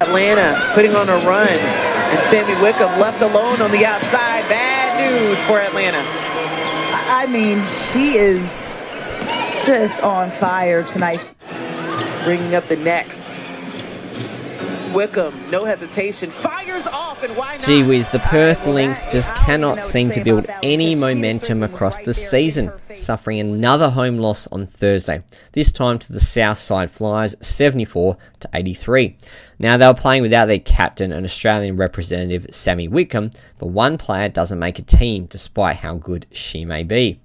Atlanta 0.00 0.72
putting 0.74 0.94
on 0.94 1.08
a 1.08 1.16
run, 1.18 1.48
and 1.48 2.22
Sami 2.26 2.54
Whitcomb 2.60 2.98
left 2.98 3.22
alone 3.22 3.62
on 3.62 3.70
the 3.70 3.86
outside. 3.86 4.48
Bad 4.48 4.98
news 4.98 5.38
for 5.44 5.60
Atlanta. 5.60 6.02
I 7.06 7.26
mean, 7.26 7.62
she 7.64 8.16
is 8.16 8.82
just 9.64 10.02
on 10.02 10.30
fire 10.30 10.82
tonight 10.82 11.34
bringing 12.24 12.54
up 12.54 12.66
the 12.68 12.76
next. 12.76 13.28
Whitcomb, 14.94 15.34
no 15.50 15.64
hesitation, 15.64 16.30
fires 16.30 16.86
off, 16.86 17.24
and 17.24 17.36
why 17.36 17.56
not? 17.56 17.66
Gee 17.66 17.82
whiz, 17.82 18.08
the 18.10 18.20
Perth 18.20 18.64
Lynx 18.64 19.04
just 19.06 19.28
cannot 19.34 19.80
seem 19.80 20.12
to 20.12 20.22
build 20.22 20.46
any 20.62 20.94
momentum 20.94 21.64
across 21.64 21.98
the 22.04 22.14
season, 22.14 22.70
suffering 22.92 23.40
another 23.40 23.90
home 23.90 24.18
loss 24.18 24.46
on 24.52 24.68
Thursday, 24.68 25.24
this 25.50 25.72
time 25.72 25.98
to 25.98 26.12
the 26.12 26.20
Southside 26.20 26.92
Flyers 26.92 27.34
74 27.40 28.16
to 28.38 28.48
83. 28.54 29.16
Now 29.58 29.76
they 29.76 29.86
were 29.86 29.94
playing 29.94 30.22
without 30.22 30.46
their 30.46 30.60
captain 30.60 31.10
and 31.10 31.24
Australian 31.26 31.76
representative 31.76 32.46
Sami 32.52 32.86
Whitcomb, 32.86 33.32
but 33.58 33.66
one 33.66 33.98
player 33.98 34.28
doesn't 34.28 34.60
make 34.60 34.78
a 34.78 34.82
team 34.82 35.26
despite 35.26 35.76
how 35.76 35.96
good 35.96 36.26
she 36.30 36.64
may 36.64 36.84
be. 36.84 37.20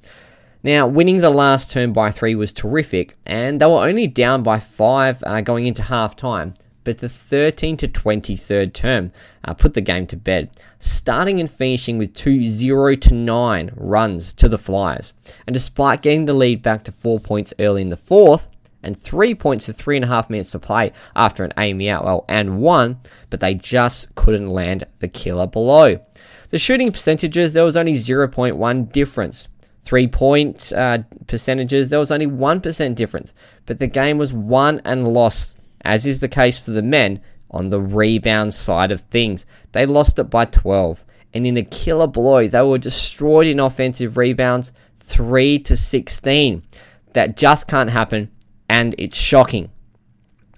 Now, 0.62 0.88
winning 0.88 1.20
the 1.20 1.30
last 1.30 1.72
term 1.72 1.94
by 1.94 2.12
three 2.12 2.36
was 2.36 2.52
terrific, 2.52 3.16
and 3.26 3.62
they 3.62 3.66
were 3.66 3.88
only 3.88 4.08
down 4.08 4.44
by 4.44 4.60
five 4.60 5.24
uh, 5.24 5.40
going 5.40 5.66
into 5.66 5.84
half 5.84 6.18
time. 6.18 6.54
But 6.84 6.98
the 6.98 7.08
13 7.08 7.78
to 7.78 7.88
23rd 7.88 8.74
term 8.74 9.12
uh, 9.46 9.54
put 9.54 9.74
the 9.74 9.80
game 9.80 10.06
to 10.08 10.18
bed, 10.18 10.50
starting 10.78 11.40
and 11.40 11.50
finishing 11.50 11.98
with 11.98 12.14
two 12.14 12.48
0 12.48 12.96
to 12.96 13.14
9 13.14 13.72
runs 13.76 14.34
to 14.34 14.50
the 14.50 14.58
Flyers. 14.58 15.14
And 15.48 15.54
despite 15.54 16.02
getting 16.02 16.26
the 16.26 16.34
lead 16.34 16.62
back 16.62 16.84
to 16.86 16.92
four 16.92 17.20
points 17.20 17.54
early 17.58 17.82
in 17.82 17.90
the 17.90 17.96
fourth, 17.96 18.48
and 18.84 19.00
three 19.00 19.36
points 19.36 19.68
with 19.68 19.78
three 19.78 19.96
and 19.96 20.06
a 20.06 20.10
half 20.10 20.30
minutes 20.30 20.52
to 20.52 20.60
play 20.60 20.92
after 21.16 21.44
an 21.44 21.54
Amy 21.58 21.90
Atwell 21.90 22.26
and 22.28 22.60
one, 22.60 23.00
but 23.30 23.40
they 23.40 23.54
just 23.54 24.16
couldn't 24.16 24.50
land 24.50 24.86
the 25.00 25.08
killer 25.08 25.48
below. 25.48 26.00
The 26.50 26.60
shooting 26.60 26.92
percentages, 26.92 27.54
there 27.54 27.66
was 27.66 27.78
only 27.78 27.94
0.1 27.94 28.92
difference. 28.92 29.48
Three 29.90 30.06
point 30.06 30.72
uh, 30.72 31.00
percentages, 31.26 31.90
there 31.90 31.98
was 31.98 32.12
only 32.12 32.28
1% 32.28 32.94
difference, 32.94 33.34
but 33.66 33.80
the 33.80 33.88
game 33.88 34.20
was 34.20 34.32
won 34.32 34.82
and 34.86 35.16
lost, 35.16 35.58
as 35.82 36.06
is 36.06 36.20
the 36.20 36.28
case 36.28 36.60
for 36.60 36.70
the 36.70 36.84
men, 36.84 37.20
on 37.50 37.70
the 37.70 37.82
rebound 37.82 38.54
side 38.54 38.92
of 38.92 39.02
things. 39.02 39.48
They 39.72 39.88
lost 39.88 40.20
it 40.20 40.26
by 40.26 40.46
12, 40.46 41.04
and 41.34 41.48
in 41.48 41.58
a 41.58 41.64
killer 41.64 42.06
blow, 42.06 42.48
they 42.48 42.62
were 42.62 42.78
destroyed 42.78 43.48
in 43.48 43.60
offensive 43.60 44.16
rebounds 44.16 44.72
3 45.00 45.58
to 45.58 45.76
16. 45.76 46.62
That 47.14 47.36
just 47.36 47.68
can't 47.68 47.90
happen, 47.90 48.30
and 48.70 48.94
it's 49.00 49.18
shocking. 49.18 49.72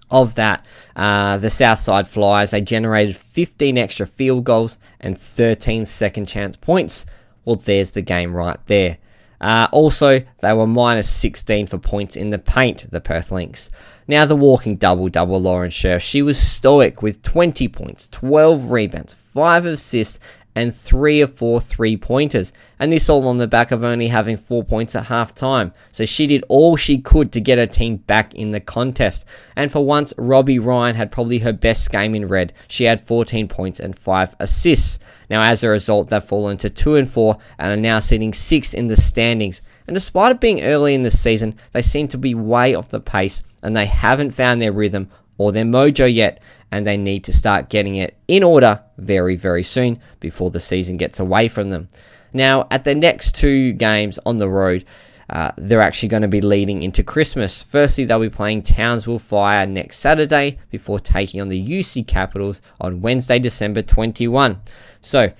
Of 0.09 0.35
that, 0.35 0.65
uh, 0.93 1.37
the 1.37 1.49
Southside 1.49 2.09
Flyers, 2.09 2.51
they 2.51 2.59
generated 2.59 3.15
15 3.15 3.77
extra 3.77 4.05
field 4.05 4.43
goals 4.43 4.77
and 4.99 5.17
13 5.17 5.85
second 5.85 6.25
chance 6.25 6.57
points. 6.57 7.05
Well, 7.45 7.55
there's 7.55 7.91
the 7.91 8.01
game 8.01 8.35
right 8.35 8.59
there. 8.65 8.97
Uh, 9.41 9.67
also, 9.71 10.23
they 10.41 10.53
were 10.53 10.67
minus 10.67 11.09
16 11.09 11.67
for 11.67 11.79
points 11.79 12.15
in 12.15 12.29
the 12.29 12.37
paint, 12.37 12.85
the 12.91 13.01
Perth 13.01 13.31
Lynx. 13.31 13.71
Now, 14.07 14.25
the 14.25 14.35
walking 14.35 14.75
double 14.75 15.09
double, 15.09 15.41
Lauren 15.41 15.71
Scherf, 15.71 16.01
she 16.01 16.21
was 16.21 16.39
stoic 16.39 17.01
with 17.01 17.23
20 17.23 17.67
points, 17.67 18.07
12 18.09 18.69
rebounds, 18.69 19.13
5 19.13 19.65
assists, 19.65 20.19
and 20.53 20.75
3 20.75 21.21
of 21.21 21.33
4 21.33 21.61
three 21.61 21.95
pointers. 21.95 22.51
And 22.77 22.91
this 22.91 23.09
all 23.09 23.27
on 23.27 23.37
the 23.37 23.47
back 23.47 23.71
of 23.71 23.83
only 23.83 24.09
having 24.09 24.37
4 24.37 24.63
points 24.63 24.95
at 24.95 25.05
half 25.05 25.33
time. 25.33 25.73
So 25.91 26.05
she 26.05 26.27
did 26.27 26.43
all 26.49 26.75
she 26.75 26.97
could 26.97 27.31
to 27.31 27.39
get 27.39 27.57
her 27.57 27.67
team 27.67 27.97
back 27.97 28.33
in 28.33 28.51
the 28.51 28.59
contest. 28.59 29.23
And 29.55 29.71
for 29.71 29.85
once, 29.85 30.13
Robbie 30.17 30.59
Ryan 30.59 30.95
had 30.95 31.11
probably 31.11 31.39
her 31.39 31.53
best 31.53 31.89
game 31.89 32.13
in 32.15 32.27
red. 32.27 32.53
She 32.67 32.85
had 32.85 33.01
14 33.01 33.47
points 33.47 33.79
and 33.79 33.97
5 33.97 34.35
assists. 34.39 34.99
Now, 35.31 35.43
as 35.43 35.63
a 35.63 35.69
result, 35.69 36.09
they've 36.09 36.21
fallen 36.21 36.57
to 36.57 36.69
2 36.69 36.95
and 36.95 37.09
4 37.09 37.37
and 37.57 37.71
are 37.71 37.81
now 37.81 37.99
sitting 37.99 38.33
6th 38.33 38.73
in 38.73 38.87
the 38.87 38.97
standings. 38.97 39.61
And 39.87 39.93
despite 39.93 40.33
it 40.33 40.41
being 40.41 40.61
early 40.61 40.93
in 40.93 41.03
the 41.03 41.09
season, 41.09 41.55
they 41.71 41.81
seem 41.81 42.09
to 42.09 42.17
be 42.17 42.35
way 42.35 42.75
off 42.75 42.89
the 42.89 42.99
pace 42.99 43.41
and 43.63 43.73
they 43.73 43.85
haven't 43.85 44.31
found 44.31 44.61
their 44.61 44.73
rhythm 44.73 45.09
or 45.37 45.53
their 45.53 45.63
mojo 45.63 46.13
yet. 46.13 46.43
And 46.69 46.85
they 46.85 46.97
need 46.97 47.23
to 47.23 47.33
start 47.33 47.69
getting 47.69 47.95
it 47.95 48.17
in 48.27 48.43
order 48.43 48.81
very, 48.97 49.37
very 49.37 49.63
soon 49.63 50.01
before 50.19 50.49
the 50.49 50.59
season 50.59 50.97
gets 50.97 51.17
away 51.17 51.47
from 51.47 51.69
them. 51.69 51.87
Now, 52.33 52.67
at 52.69 52.83
the 52.83 52.93
next 52.93 53.33
two 53.33 53.71
games 53.71 54.19
on 54.25 54.35
the 54.35 54.49
road, 54.49 54.83
uh, 55.29 55.51
they're 55.57 55.81
actually 55.81 56.09
going 56.09 56.23
to 56.23 56.27
be 56.27 56.41
leading 56.41 56.83
into 56.83 57.03
Christmas. 57.03 57.63
Firstly, 57.63 58.03
they'll 58.03 58.19
be 58.19 58.29
playing 58.29 58.63
Townsville 58.63 59.19
Fire 59.19 59.65
next 59.65 59.99
Saturday 59.99 60.59
before 60.69 60.99
taking 60.99 61.39
on 61.39 61.47
the 61.47 61.69
UC 61.69 62.05
Capitals 62.05 62.61
on 62.81 63.01
Wednesday, 63.01 63.39
December 63.39 63.81
21. 63.81 64.59
So, 65.01 65.31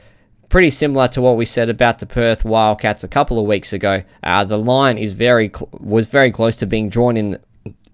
pretty 0.49 0.69
similar 0.69 1.07
to 1.09 1.21
what 1.21 1.37
we 1.37 1.45
said 1.45 1.69
about 1.69 1.99
the 1.99 2.05
Perth 2.05 2.43
Wildcats 2.43 3.03
a 3.03 3.07
couple 3.07 3.39
of 3.39 3.45
weeks 3.45 3.71
ago. 3.71 4.03
Uh, 4.21 4.43
the 4.43 4.57
line 4.57 4.97
is 4.97 5.13
very 5.13 5.49
cl- 5.53 5.69
was 5.79 6.07
very 6.07 6.31
close 6.31 6.55
to 6.57 6.65
being 6.65 6.89
drawn 6.89 7.17
in. 7.17 7.39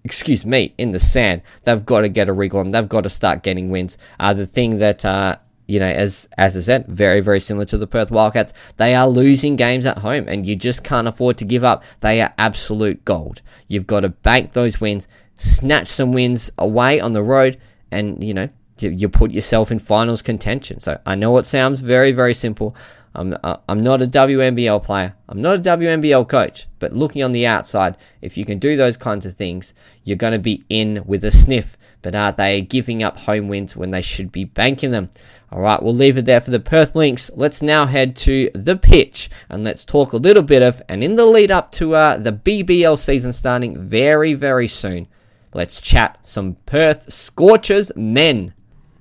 Excuse 0.03 0.45
me, 0.45 0.73
in 0.77 0.91
the 0.91 0.99
sand. 0.99 1.41
They've 1.65 1.85
got 1.85 2.01
to 2.01 2.09
get 2.09 2.29
a 2.29 2.33
wriggle 2.33 2.61
and 2.61 2.71
they've 2.71 2.87
got 2.87 3.01
to 3.01 3.09
start 3.09 3.43
getting 3.43 3.69
wins. 3.69 3.97
Uh, 4.17 4.33
the 4.33 4.47
thing 4.47 4.77
that 4.77 5.03
uh, 5.03 5.35
you 5.67 5.79
know, 5.79 5.85
as 5.85 6.29
as 6.37 6.55
I 6.55 6.61
said, 6.61 6.87
very 6.87 7.19
very 7.19 7.41
similar 7.41 7.65
to 7.65 7.77
the 7.77 7.87
Perth 7.87 8.09
Wildcats. 8.09 8.53
They 8.77 8.95
are 8.95 9.07
losing 9.07 9.57
games 9.57 9.85
at 9.85 9.99
home, 9.99 10.25
and 10.27 10.45
you 10.45 10.55
just 10.55 10.83
can't 10.83 11.07
afford 11.07 11.37
to 11.37 11.45
give 11.45 11.63
up. 11.63 11.83
They 11.99 12.21
are 12.21 12.33
absolute 12.37 13.03
gold. 13.03 13.41
You've 13.67 13.87
got 13.87 13.99
to 13.99 14.09
bank 14.09 14.53
those 14.53 14.79
wins, 14.79 15.07
snatch 15.35 15.87
some 15.87 16.13
wins 16.13 16.51
away 16.57 17.01
on 17.01 17.11
the 17.11 17.21
road, 17.21 17.59
and 17.91 18.23
you 18.23 18.33
know 18.33 18.49
you 18.79 19.09
put 19.09 19.31
yourself 19.31 19.71
in 19.71 19.79
finals 19.79 20.21
contention. 20.21 20.79
So 20.79 20.99
I 21.05 21.15
know 21.15 21.37
it 21.37 21.45
sounds 21.45 21.81
very, 21.81 22.11
very 22.11 22.33
simple. 22.33 22.75
I'm, 23.17 23.35
uh, 23.43 23.57
I'm 23.67 23.81
not 23.81 24.01
a 24.01 24.05
WNBL 24.05 24.83
player. 24.83 25.15
I'm 25.27 25.41
not 25.41 25.55
a 25.55 25.61
WNBL 25.61 26.29
coach. 26.29 26.67
But 26.77 26.93
looking 26.93 27.23
on 27.23 27.31
the 27.31 27.47
outside, 27.47 27.97
if 28.21 28.37
you 28.37 28.45
can 28.45 28.59
do 28.59 28.77
those 28.77 28.95
kinds 28.95 29.25
of 29.25 29.33
things, 29.33 29.73
you're 30.03 30.17
going 30.17 30.33
to 30.33 30.39
be 30.39 30.63
in 30.69 31.03
with 31.05 31.23
a 31.23 31.31
sniff. 31.31 31.77
But 32.03 32.13
are 32.13 32.31
they 32.31 32.61
giving 32.61 33.01
up 33.01 33.17
home 33.19 33.47
wins 33.47 33.75
when 33.75 33.89
they 33.89 34.03
should 34.03 34.31
be 34.31 34.43
banking 34.43 34.91
them? 34.91 35.09
All 35.51 35.61
right, 35.61 35.81
we'll 35.81 35.95
leave 35.95 36.17
it 36.17 36.25
there 36.25 36.41
for 36.41 36.51
the 36.51 36.59
Perth 36.59 36.95
Lynx. 36.95 37.31
Let's 37.33 37.61
now 37.61 37.87
head 37.87 38.15
to 38.17 38.51
the 38.53 38.75
pitch 38.75 39.29
and 39.49 39.63
let's 39.63 39.83
talk 39.83 40.13
a 40.13 40.17
little 40.17 40.43
bit 40.43 40.61
of, 40.61 40.81
and 40.87 41.03
in 41.03 41.15
the 41.15 41.25
lead 41.25 41.49
up 41.49 41.71
to 41.73 41.95
uh, 41.95 42.17
the 42.17 42.31
BBL 42.31 42.99
season 42.99 43.33
starting 43.33 43.81
very, 43.81 44.35
very 44.35 44.67
soon, 44.67 45.07
let's 45.53 45.81
chat 45.81 46.19
some 46.21 46.57
Perth 46.65 47.11
Scorchers 47.11 47.91
men. 47.95 48.53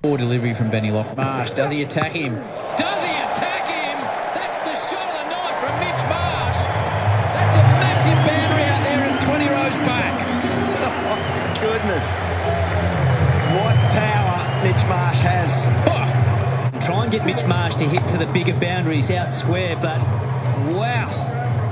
Poor 0.03 0.17
delivery 0.17 0.53
from 0.53 0.69
Benny 0.69 0.91
Lock. 0.91 1.17
Marsh, 1.17 1.51
does 1.51 1.71
he 1.71 1.81
attack 1.81 2.11
him? 2.11 2.35
Does 2.77 3.03
he 3.03 3.11
attack 3.11 3.67
him? 3.67 3.97
That's 4.37 4.59
the 4.59 4.75
shot 4.75 5.03
of 5.09 5.13
the 5.17 5.29
night 5.29 5.55
from 5.59 5.73
Mitch 5.81 6.03
Marsh. 6.07 6.59
That's 7.33 7.57
a 7.57 7.63
massive 7.81 8.19
boundary 8.23 8.63
out 8.63 8.83
there 8.85 9.01
and 9.09 9.19
20 9.21 9.45
rows 9.49 9.75
back. 9.89 10.13
Oh, 10.85 10.93
my 11.09 11.59
goodness. 11.59 12.15
What 13.57 13.75
power 13.97 14.37
Mitch 14.63 14.83
Marsh 14.87 15.19
has. 15.19 15.65
Try 16.85 17.03
and 17.03 17.11
get 17.11 17.25
Mitch 17.25 17.45
Marsh 17.45 17.75
to 17.75 17.85
hit 17.85 18.07
to 18.09 18.17
the 18.17 18.27
bigger 18.27 18.53
boundaries 18.59 19.09
out 19.11 19.33
square, 19.33 19.75
but 19.77 19.99
wow, 20.73 21.07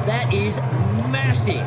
that 0.08 0.34
is 0.34 0.58
massive. 1.12 1.66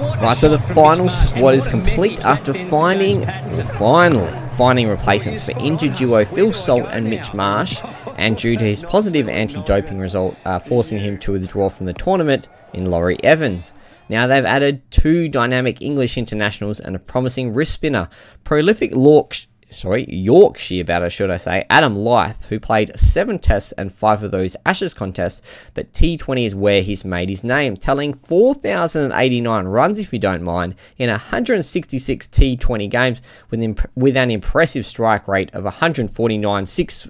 What 0.00 0.20
Right, 0.20 0.36
so 0.36 0.48
the 0.50 0.58
final 0.58 1.06
Mitch 1.06 1.14
Marsh, 1.14 1.30
and 1.32 1.36
squad 1.38 1.54
is 1.54 1.66
complete 1.68 2.24
after 2.24 2.52
finding 2.68 3.22
James 3.24 3.58
Pattinson. 3.58 3.78
final 3.78 4.43
finding 4.56 4.88
replacements 4.88 5.46
for 5.46 5.58
injured 5.58 5.96
duo 5.96 6.24
Phil 6.24 6.52
Salt 6.52 6.86
and 6.90 7.10
Mitch 7.10 7.34
Marsh, 7.34 7.78
and 8.16 8.36
due 8.36 8.56
to 8.56 8.64
his 8.64 8.82
positive 8.82 9.28
anti-doping 9.28 9.98
result, 9.98 10.36
uh, 10.44 10.58
forcing 10.58 11.00
him 11.00 11.18
to 11.18 11.32
withdraw 11.32 11.68
from 11.68 11.86
the 11.86 11.92
tournament 11.92 12.48
in 12.72 12.90
Laurie 12.90 13.22
Evans. 13.24 13.72
Now 14.08 14.26
they've 14.26 14.44
added 14.44 14.88
two 14.90 15.28
dynamic 15.28 15.82
English 15.82 16.16
internationals 16.16 16.78
and 16.78 16.94
a 16.94 16.98
promising 17.00 17.52
wrist 17.52 17.72
spinner, 17.72 18.08
prolific 18.44 18.94
Lork, 18.94 19.46
sorry, 19.74 20.06
Yorkshire 20.08 20.84
batter, 20.84 21.10
should 21.10 21.30
I 21.30 21.36
say, 21.36 21.66
Adam 21.68 21.96
Lyth, 21.96 22.46
who 22.46 22.58
played 22.60 22.98
seven 22.98 23.38
tests 23.38 23.72
and 23.72 23.92
five 23.92 24.22
of 24.22 24.30
those 24.30 24.56
Ashes 24.64 24.94
contests, 24.94 25.42
but 25.74 25.92
T20 25.92 26.46
is 26.46 26.54
where 26.54 26.80
he's 26.82 27.04
made 27.04 27.28
his 27.28 27.44
name, 27.44 27.76
telling 27.76 28.14
4,089 28.14 29.66
runs, 29.66 29.98
if 29.98 30.10
you 30.12 30.18
don't 30.18 30.42
mind, 30.42 30.74
in 30.96 31.10
166 31.10 32.28
T20 32.28 32.90
games 32.90 33.20
with, 33.50 33.62
imp- 33.62 33.90
with 33.94 34.16
an 34.16 34.30
impressive 34.30 34.86
strike 34.86 35.28
rate 35.28 35.50
of 35.52 35.64
149, 35.64 36.66
6, 36.66 37.08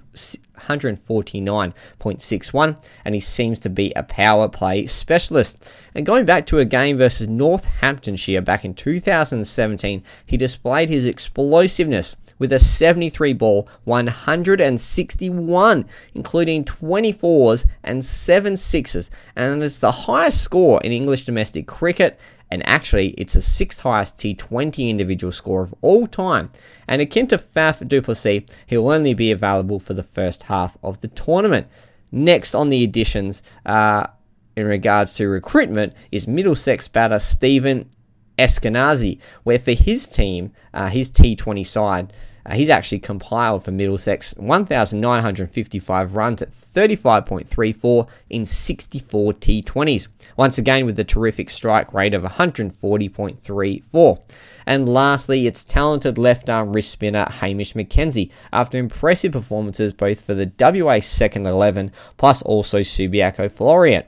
149.61, 0.59 2.77
and 3.03 3.15
he 3.15 3.21
seems 3.21 3.59
to 3.59 3.69
be 3.69 3.91
a 3.95 4.03
power 4.03 4.47
play 4.47 4.85
specialist. 4.87 5.61
And 5.93 6.05
going 6.05 6.23
back 6.25 6.45
to 6.47 6.59
a 6.59 6.65
game 6.65 6.97
versus 6.97 7.27
Northamptonshire 7.27 8.41
back 8.41 8.65
in 8.65 8.73
2017, 8.73 10.03
he 10.25 10.37
displayed 10.37 10.89
his 10.89 11.05
explosiveness 11.05 12.15
with 12.37 12.51
a 12.51 12.59
73 12.59 13.33
ball, 13.33 13.67
161, 13.85 15.85
including 16.13 16.63
24s 16.63 17.65
and 17.83 18.03
7 18.03 18.57
sixes, 18.57 19.09
and 19.35 19.63
it's 19.63 19.79
the 19.79 19.91
highest 19.91 20.41
score 20.41 20.81
in 20.81 20.91
English 20.91 21.25
domestic 21.25 21.67
cricket. 21.67 22.19
And 22.51 22.65
actually, 22.67 23.09
it's 23.17 23.33
the 23.33 23.41
sixth 23.41 23.81
highest 23.81 24.17
T20 24.17 24.87
individual 24.87 25.31
score 25.31 25.61
of 25.61 25.73
all 25.81 26.05
time. 26.05 26.51
And 26.87 27.01
akin 27.01 27.25
to 27.27 27.39
Faf 27.39 27.85
Duplessis, 27.87 28.43
he'll 28.67 28.91
only 28.91 29.15
be 29.15 29.31
available 29.31 29.79
for 29.79 29.95
the 29.95 30.03
first 30.03 30.43
half 30.43 30.77
of 30.83 31.01
the 31.01 31.07
tournament. 31.07 31.67
Next 32.11 32.53
on 32.53 32.69
the 32.69 32.83
additions, 32.83 33.41
uh, 33.65 34.07
in 34.55 34.67
regards 34.67 35.15
to 35.15 35.27
recruitment, 35.27 35.93
is 36.11 36.27
Middlesex 36.27 36.87
batter 36.87 37.19
Stephen 37.19 37.89
Eskenazi, 38.37 39.19
where 39.43 39.59
for 39.59 39.71
his 39.71 40.07
team, 40.07 40.51
uh, 40.73 40.87
his 40.87 41.09
T20 41.09 41.65
side, 41.65 42.13
uh, 42.45 42.53
he's 42.53 42.69
actually 42.69 42.99
compiled 42.99 43.65
for 43.65 43.71
Middlesex 43.71 44.35
1,955 44.37 46.15
runs 46.15 46.43
at 46.43 46.51
35.34 46.51 48.07
in 48.29 48.45
64 48.45 49.33
T20s. 49.33 50.07
Once 50.37 50.59
again, 50.59 50.85
with 50.85 50.95
the 50.95 51.03
terrific 51.03 51.49
strike 51.49 51.93
rate 51.93 52.13
of 52.13 52.23
140.34. 52.23 54.33
And 54.67 54.89
lastly, 54.89 55.47
it's 55.47 55.63
talented 55.63 56.17
left 56.17 56.49
arm 56.49 56.73
wrist 56.73 56.91
spinner 56.91 57.25
Hamish 57.25 57.73
McKenzie, 57.73 58.31
after 58.53 58.77
impressive 58.77 59.31
performances 59.31 59.93
both 59.93 60.21
for 60.21 60.35
the 60.35 60.51
WA 60.59 60.99
second 60.99 61.47
11 61.47 61.91
plus 62.17 62.43
also 62.43 62.79
Subiaco 62.79 63.51
Florian. 63.51 64.03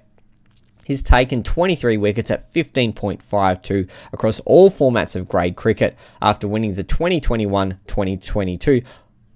He's 0.87 1.01
taken 1.01 1.43
23 1.43 1.97
wickets 1.97 2.31
at 2.31 2.53
15.52 2.53 3.89
across 4.13 4.39
all 4.45 4.71
formats 4.71 5.17
of 5.17 5.27
grade 5.27 5.57
cricket 5.57 5.97
after 6.21 6.47
winning 6.47 6.75
the 6.75 6.83
2021 6.85 7.71
2022 7.87 8.83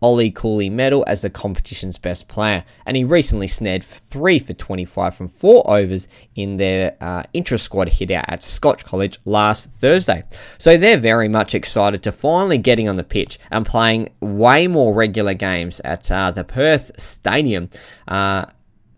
Ollie 0.02 0.32
Cooley 0.32 0.70
medal 0.70 1.04
as 1.08 1.24
the 1.24 1.30
competition's 1.30 1.98
best 1.98 2.30
player. 2.30 2.64
And 2.86 2.96
he 2.96 3.04
recently 3.04 3.50
snared 3.50 3.84
3 3.84 4.40
for 4.40 4.54
25 4.54 5.14
from 5.14 5.28
4 5.28 5.70
overs 5.70 6.08
in 6.36 6.56
their 6.56 6.96
uh, 7.02 7.24
intra 7.34 7.58
squad 7.58 7.90
hit 7.90 8.12
out 8.12 8.26
at 8.30 8.44
Scotch 8.44 8.86
College 8.86 9.20
last 9.26 9.70
Thursday. 9.72 10.24
So 10.58 10.78
they're 10.78 10.98
very 10.98 11.28
much 11.28 11.54
excited 11.54 12.02
to 12.04 12.14
finally 12.14 12.60
getting 12.60 12.88
on 12.88 12.96
the 12.96 13.04
pitch 13.04 13.38
and 13.52 13.66
playing 13.66 14.14
way 14.22 14.68
more 14.68 14.94
regular 14.94 15.34
games 15.34 15.82
at 15.82 16.10
uh, 16.10 16.32
the 16.32 16.46
Perth 16.46 16.92
Stadium. 16.98 17.70
Uh, 18.08 18.46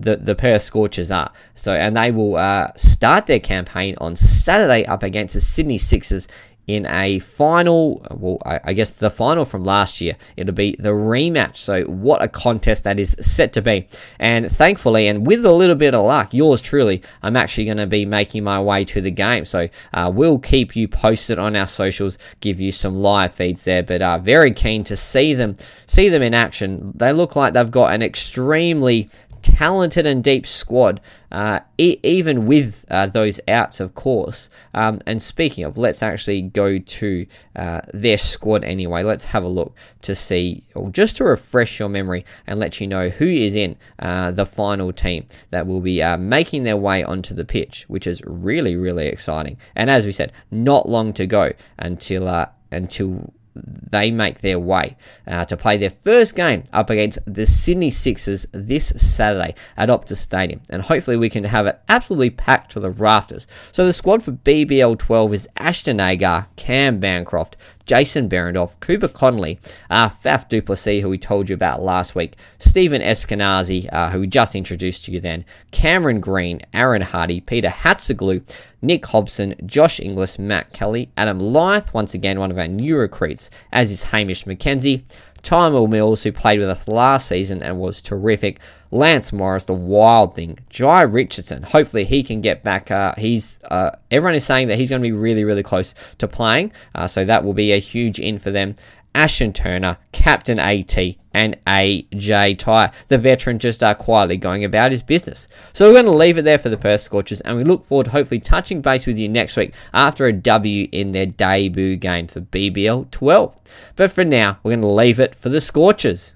the, 0.04 0.18
the 0.18 0.36
Perth 0.36 0.62
Scorchers 0.62 1.12
are. 1.12 1.32
So, 1.56 1.74
and 1.74 1.96
they 1.96 2.12
will 2.12 2.36
uh, 2.36 2.72
start 2.76 3.28
their 3.28 3.40
campaign 3.40 3.96
on 4.00 4.16
Saturday 4.16 4.86
up 4.86 5.04
against 5.04 5.34
the 5.34 5.42
Sydney 5.42 5.78
Sixers 5.78 6.28
in 6.66 6.86
a 6.86 7.20
final. 7.20 8.06
Well, 8.12 8.38
I, 8.46 8.60
I 8.64 8.74
guess 8.74 8.92
the 8.92 9.10
final 9.10 9.46
from 9.46 9.64
last 9.64 10.00
year. 10.00 10.16
It'll 10.38 10.54
be 10.54 10.76
the 10.80 10.90
rematch. 10.90 11.58
So, 11.58 11.84
what 11.84 12.22
a 12.22 12.28
contest 12.28 12.84
that 12.84 13.00
is 13.00 13.16
set 13.20 13.54
to 13.54 13.62
be. 13.62 13.88
And 14.20 14.50
thankfully, 14.52 15.08
and 15.08 15.26
with 15.26 15.46
a 15.46 15.52
little 15.52 15.76
bit 15.76 15.94
of 15.94 16.06
luck, 16.06 16.34
yours 16.34 16.62
truly, 16.62 17.02
I'm 17.22 17.36
actually 17.36 17.66
going 17.66 17.78
to 17.78 17.88
be 17.88 18.06
making 18.06 18.44
my 18.44 18.62
way 18.62 18.86
to 18.86 19.02
the 19.02 19.12
game. 19.12 19.46
So, 19.46 19.70
uh, 19.94 20.12
we'll 20.14 20.40
keep 20.40 20.76
you 20.76 20.88
posted 20.88 21.38
on 21.38 21.56
our 21.56 21.68
socials, 21.68 22.18
give 22.40 22.60
you 22.60 22.72
some 22.72 22.96
live 22.96 23.34
feeds 23.34 23.66
there. 23.66 23.84
But 23.84 24.02
uh, 24.02 24.20
very 24.20 24.54
keen 24.54 24.84
to 24.86 24.96
see 24.96 25.34
them, 25.34 25.58
see 25.86 26.10
them 26.10 26.22
in 26.22 26.34
action. 26.34 26.94
They 26.96 27.12
look 27.12 27.36
like 27.36 27.54
they've 27.54 27.70
got 27.70 27.94
an 27.94 28.02
extremely 28.02 29.10
talented 29.44 30.08
and 30.08 30.24
deep 30.24 30.48
squad, 30.48 31.00
uh, 31.32 31.60
e- 31.78 32.00
even 32.02 32.48
with 32.48 32.86
uh, 32.90 33.06
those 33.06 33.40
outs, 33.48 33.80
of 33.80 33.94
course. 33.94 34.50
Um, 34.74 35.02
and 35.06 35.22
speaking 35.22 35.64
of, 35.64 35.78
let's 35.78 36.02
actually 36.02 36.42
go 36.42 36.80
to 36.80 37.28
uh, 37.56 37.82
their 37.94 38.18
squad 38.18 38.64
anyway. 38.64 39.04
Let's 39.04 39.26
have 39.26 39.44
a 39.44 39.48
look 39.48 39.76
to 40.02 40.16
see, 40.16 40.64
or 40.74 40.90
just 40.90 41.18
to 41.18 41.26
refresh 41.26 41.80
your 41.80 41.90
memory 41.90 42.26
and 42.48 42.60
let 42.60 42.82
you 42.82 42.88
know 42.88 43.10
who 43.10 43.28
is 43.28 43.56
in 43.56 43.76
uh, 44.00 44.32
the 44.32 44.46
final 44.46 44.92
team 44.92 45.28
that 45.52 45.68
will 45.68 45.82
be 45.82 46.02
uh, 46.02 46.18
making 46.18 46.64
their 46.64 46.78
way 46.78 47.04
onto 47.04 47.36
the 47.36 47.46
pitch, 47.46 47.86
which 47.88 48.08
is 48.08 48.22
really, 48.26 48.76
really 48.76 49.08
exciting. 49.08 49.58
And 49.76 49.90
as 49.90 50.06
we 50.06 50.12
said, 50.12 50.32
not 50.50 50.90
long 50.90 51.14
to 51.14 51.28
go 51.28 51.52
until 51.78 52.28
uh, 52.28 52.48
until 52.72 53.34
they 53.56 54.12
make 54.12 54.42
their 54.42 54.60
way 54.60 54.98
uh, 55.28 55.46
to 55.46 55.56
play 55.56 55.78
their 55.78 55.90
first 55.90 56.36
game 56.36 56.64
up 56.74 56.90
against 56.90 57.20
the 57.26 57.46
Sydney 57.46 57.92
Sixers 57.92 58.48
this 58.52 58.94
Saturday 58.98 59.56
at 59.78 59.90
Optus 59.90 60.18
Stadium. 60.18 60.62
And 60.70 60.84
hopefully 60.84 61.18
we 61.18 61.30
can 61.30 61.46
have 61.46 61.68
it 61.68 61.80
absolutely 61.88 62.32
packed 62.32 62.72
to 62.72 62.80
the 62.80 62.90
rafters. 62.90 63.46
So 63.72 63.86
the 63.86 63.94
squad 63.94 64.24
for 64.24 64.32
BBL 64.32 64.98
12 64.98 65.34
is 65.34 65.50
Ashton 65.58 66.00
Agar, 66.00 66.48
Cam 66.56 67.00
Bancroft, 67.00 67.56
Jason 67.86 68.30
Behrendorff, 68.30 68.80
Cooper 68.80 69.08
Connolly, 69.08 69.60
uh, 69.90 70.10
Faf 70.10 70.48
Duplessis, 70.48 71.02
who 71.02 71.10
we 71.10 71.18
told 71.18 71.50
you 71.50 71.54
about 71.54 71.82
last 71.82 72.16
week, 72.16 72.36
Stephen 72.58 73.02
Eskenazi, 73.02 73.92
uh, 73.92 74.10
who 74.12 74.22
we 74.22 74.28
just 74.28 74.56
introduced 74.56 75.06
to 75.06 75.12
you 75.12 75.20
then, 75.20 75.46
Cameron 75.72 76.20
Green, 76.20 76.62
Aaron 76.74 77.02
Hardy, 77.02 77.42
Peter 77.42 77.70
Hatzoglou, 77.70 78.42
Nick 78.82 79.06
Hobson, 79.08 79.56
Josh 79.66 80.00
Inglis, 80.00 80.40
Matt 80.40 80.74
Kelly, 80.74 81.10
Adam 81.18 81.40
Lyth, 81.40 81.94
once 81.94 82.14
again 82.14 82.40
one 82.40 82.52
of 82.52 82.58
our 82.58 82.68
new 82.68 82.98
recruits, 82.98 83.50
as 83.72 83.92
is 83.92 84.06
Hamish 84.06 84.46
McKenzie, 84.46 85.04
Tyler 85.42 85.88
Mills, 85.88 86.24
who 86.24 86.32
played 86.32 86.60
with 86.60 86.70
us 86.70 86.88
last 86.88 87.28
season 87.28 87.62
and 87.62 87.78
was 87.78 88.02
terrific. 88.02 88.60
Lance 88.94 89.34
Morris, 89.34 89.64
the 89.64 89.74
wild 89.74 90.36
thing. 90.36 90.60
Jhye 90.70 91.12
Richardson, 91.12 91.64
hopefully 91.64 92.06
he 92.06 92.22
can 92.22 92.42
get 92.42 92.64
back. 92.64 92.92
Uh, 92.92 93.14
he's 93.18 93.60
uh, 93.66 93.92
everyone 94.12 94.36
is 94.36 94.46
saying 94.46 94.68
that 94.68 94.78
he's 94.78 94.92
going 94.92 95.02
to 95.02 95.08
be 95.08 95.12
really, 95.12 95.44
really 95.44 95.64
close 95.64 95.96
to 96.20 96.28
playing, 96.28 96.72
uh, 96.94 97.08
so 97.08 97.26
that 97.26 97.44
will 97.44 97.54
be 97.54 97.72
a 97.72 97.80
huge 97.80 98.20
in 98.20 98.38
for 98.38 98.52
them. 98.52 98.76
Ashton 99.16 99.54
Turner, 99.54 99.98
Captain 100.12 100.60
AT, 100.60 100.98
and 101.34 101.58
AJ 101.66 102.58
Tye. 102.58 102.92
The 103.08 103.18
veteran 103.18 103.60
just 103.60 103.84
uh, 103.84 103.94
quietly 103.94 104.38
going 104.38 104.64
about 104.64 104.92
his 104.92 105.04
business. 105.04 105.48
So 105.72 105.88
we're 105.88 105.94
going 105.94 106.06
to 106.06 106.12
leave 106.12 106.38
it 106.38 106.44
there 106.44 106.58
for 106.58 106.70
the 106.70 106.78
Perth 106.78 107.02
Scorchers, 107.02 107.42
and 107.42 107.58
we 107.58 107.64
look 107.64 107.84
forward 107.84 108.06
to 108.06 108.12
hopefully 108.12 108.40
touching 108.40 108.82
base 108.82 109.06
with 109.06 109.20
you 109.20 109.30
next 109.30 109.56
week 109.56 109.74
after 109.94 110.26
a 110.26 110.34
W 110.34 110.88
in 110.92 111.12
their 111.12 111.28
debut 111.28 111.96
game 111.96 112.28
for 112.28 112.42
BBL 112.42 113.10
12. 113.12 113.56
But 113.96 114.12
for 114.12 114.24
now, 114.24 114.60
we're 114.64 114.72
going 114.72 114.82
to 114.82 114.88
leave 114.88 115.20
it 115.20 115.36
for 115.36 115.50
the 115.50 115.62
Scorchers. 115.62 116.36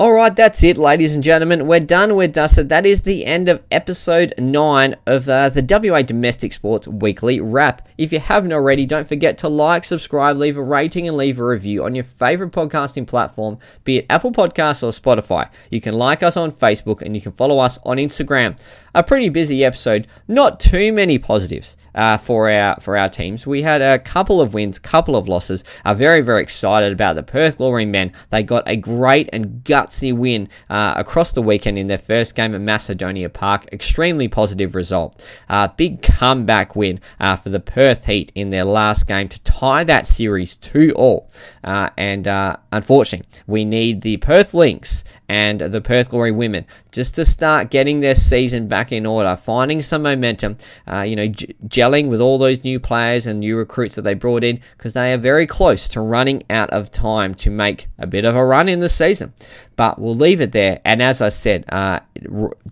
Alright, 0.00 0.36
that's 0.36 0.62
it, 0.62 0.78
ladies 0.78 1.12
and 1.12 1.24
gentlemen. 1.24 1.66
We're 1.66 1.80
done, 1.80 2.14
we're 2.14 2.28
dusted. 2.28 2.68
That 2.68 2.86
is 2.86 3.02
the 3.02 3.26
end 3.26 3.48
of 3.48 3.64
episode 3.68 4.32
9 4.38 4.94
of 5.06 5.28
uh, 5.28 5.48
the 5.48 5.90
WA 5.90 6.02
Domestic 6.02 6.52
Sports 6.52 6.86
Weekly 6.86 7.40
Wrap. 7.40 7.88
If 7.98 8.12
you 8.12 8.20
haven't 8.20 8.52
already, 8.52 8.86
don't 8.86 9.08
forget 9.08 9.36
to 9.38 9.48
like, 9.48 9.82
subscribe, 9.82 10.36
leave 10.36 10.56
a 10.56 10.62
rating, 10.62 11.08
and 11.08 11.16
leave 11.16 11.40
a 11.40 11.44
review 11.44 11.82
on 11.82 11.96
your 11.96 12.04
favourite 12.04 12.52
podcasting 12.52 13.08
platform, 13.08 13.58
be 13.82 13.96
it 13.96 14.06
Apple 14.08 14.30
Podcasts 14.30 14.84
or 14.84 14.92
Spotify. 14.92 15.50
You 15.68 15.80
can 15.80 15.94
like 15.94 16.22
us 16.22 16.36
on 16.36 16.52
Facebook 16.52 17.02
and 17.02 17.16
you 17.16 17.20
can 17.20 17.32
follow 17.32 17.58
us 17.58 17.80
on 17.84 17.96
Instagram. 17.96 18.56
A 18.94 19.02
pretty 19.02 19.28
busy 19.28 19.64
episode, 19.64 20.06
not 20.28 20.60
too 20.60 20.92
many 20.92 21.18
positives 21.18 21.76
uh, 21.94 22.16
for 22.16 22.48
our 22.48 22.80
for 22.80 22.96
our 22.96 23.08
teams. 23.08 23.46
We 23.46 23.62
had 23.62 23.82
a 23.82 23.98
couple 23.98 24.40
of 24.40 24.54
wins, 24.54 24.78
couple 24.78 25.16
of 25.16 25.28
losses. 25.28 25.64
Are 25.84 25.94
very 25.94 26.20
very 26.20 26.42
excited 26.42 26.92
about 26.92 27.16
the 27.16 27.22
Perth 27.22 27.58
Glory 27.58 27.84
men. 27.84 28.12
They 28.30 28.42
got 28.42 28.62
a 28.66 28.76
great 28.76 29.28
and 29.32 29.62
gutsy 29.88 30.16
win 30.16 30.48
uh, 30.68 30.94
across 30.96 31.32
the 31.32 31.42
weekend 31.42 31.78
in 31.78 31.86
their 31.86 31.98
first 31.98 32.34
game 32.34 32.54
at 32.54 32.60
Macedonia 32.60 33.28
Park. 33.28 33.66
Extremely 33.72 34.28
positive 34.28 34.74
result. 34.74 35.24
Uh, 35.48 35.68
big 35.68 36.02
comeback 36.02 36.76
win 36.76 37.00
uh, 37.18 37.36
for 37.36 37.50
the 37.50 37.60
Perth 37.60 38.06
Heat 38.06 38.32
in 38.34 38.50
their 38.50 38.64
last 38.64 39.06
game 39.06 39.28
to 39.28 39.40
tie 39.40 39.84
that 39.84 40.06
series 40.06 40.56
two 40.56 40.92
all. 40.96 41.30
Uh, 41.64 41.90
and 41.96 42.28
uh, 42.28 42.56
unfortunately, 42.72 43.28
we 43.46 43.64
need 43.64 44.02
the 44.02 44.16
Perth 44.18 44.54
Lynx 44.54 45.04
and 45.28 45.60
the 45.60 45.80
Perth 45.80 46.10
Glory 46.10 46.32
women 46.32 46.64
just 46.90 47.14
to 47.16 47.24
start 47.24 47.70
getting 47.70 48.00
their 48.00 48.14
season 48.14 48.66
back 48.66 48.90
in 48.90 49.04
order, 49.04 49.36
finding 49.36 49.82
some 49.82 50.02
momentum, 50.02 50.56
uh, 50.90 51.02
you 51.02 51.14
know, 51.14 51.28
g- 51.28 51.54
gelling 51.66 52.08
with 52.08 52.20
all 52.20 52.38
those 52.38 52.64
new 52.64 52.80
players 52.80 53.26
and 53.26 53.40
new 53.40 53.56
recruits 53.56 53.94
that 53.96 54.02
they 54.02 54.14
brought 54.14 54.42
in 54.42 54.60
because 54.76 54.94
they 54.94 55.12
are 55.12 55.18
very 55.18 55.46
close 55.46 55.86
to 55.88 56.00
running 56.00 56.42
out 56.48 56.70
of 56.70 56.90
time 56.90 57.34
to 57.34 57.50
make 57.50 57.88
a 57.98 58.06
bit 58.06 58.24
of 58.24 58.34
a 58.34 58.44
run 58.44 58.68
in 58.68 58.80
the 58.80 58.88
season. 58.88 59.34
But 59.76 60.00
we'll 60.00 60.14
leave 60.14 60.40
it 60.40 60.52
there. 60.52 60.80
And 60.84 61.02
as 61.02 61.20
I 61.20 61.28
said 61.28 61.64
uh, 61.68 62.00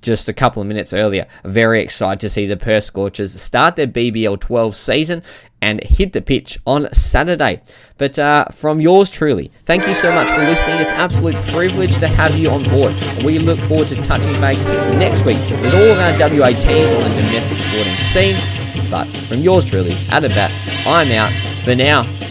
just 0.01 0.29
a 0.29 0.33
couple 0.33 0.63
of 0.63 0.69
minutes 0.69 0.93
earlier, 0.93 1.27
very 1.45 1.83
excited 1.83 2.21
to 2.21 2.31
see 2.31 2.47
the 2.47 2.57
Perth 2.57 2.85
Scorchers 2.85 3.39
start 3.41 3.77
their 3.77 3.87
BBL 3.87 4.41
12 4.41 4.77
season 4.77 5.23
and 5.61 5.83
hit 5.83 6.13
the 6.13 6.21
pitch 6.21 6.59
on 6.67 6.93
Saturday. 6.93 7.63
But 7.99 8.19
uh, 8.19 8.47
from 8.53 8.81
yours 8.81 9.11
truly, 9.11 9.51
thank 9.65 9.87
you 9.87 9.95
so 9.95 10.13
much 10.13 10.29
for 10.29 10.41
listening. 10.41 10.79
It's 10.79 10.91
absolute 10.93 11.37
privilege 11.49 11.99
to 11.99 12.09
have 12.09 12.37
you 12.37 12.51
on 12.51 12.63
board. 12.65 12.95
We 13.25 13.39
look 13.39 13.59
forward 13.61 13.89
to 13.89 13.97
touching 14.05 14.41
base 14.41 14.67
next 14.99 15.25
week 15.25 15.39
with 15.51 15.75
all 15.75 15.91
of 15.93 15.99
our 15.99 16.13
WA 16.19 16.49
teams 16.49 16.93
on 16.93 17.11
the 17.11 17.17
domestic 17.17 17.59
sporting 17.59 17.95
scene. 18.13 18.91
But 18.91 19.07
from 19.29 19.41
yours 19.41 19.65
truly, 19.65 19.95
at 20.11 20.23
bat, 20.23 20.53
I'm 20.87 21.11
out 21.13 21.33
for 21.65 21.75
now. 21.75 22.26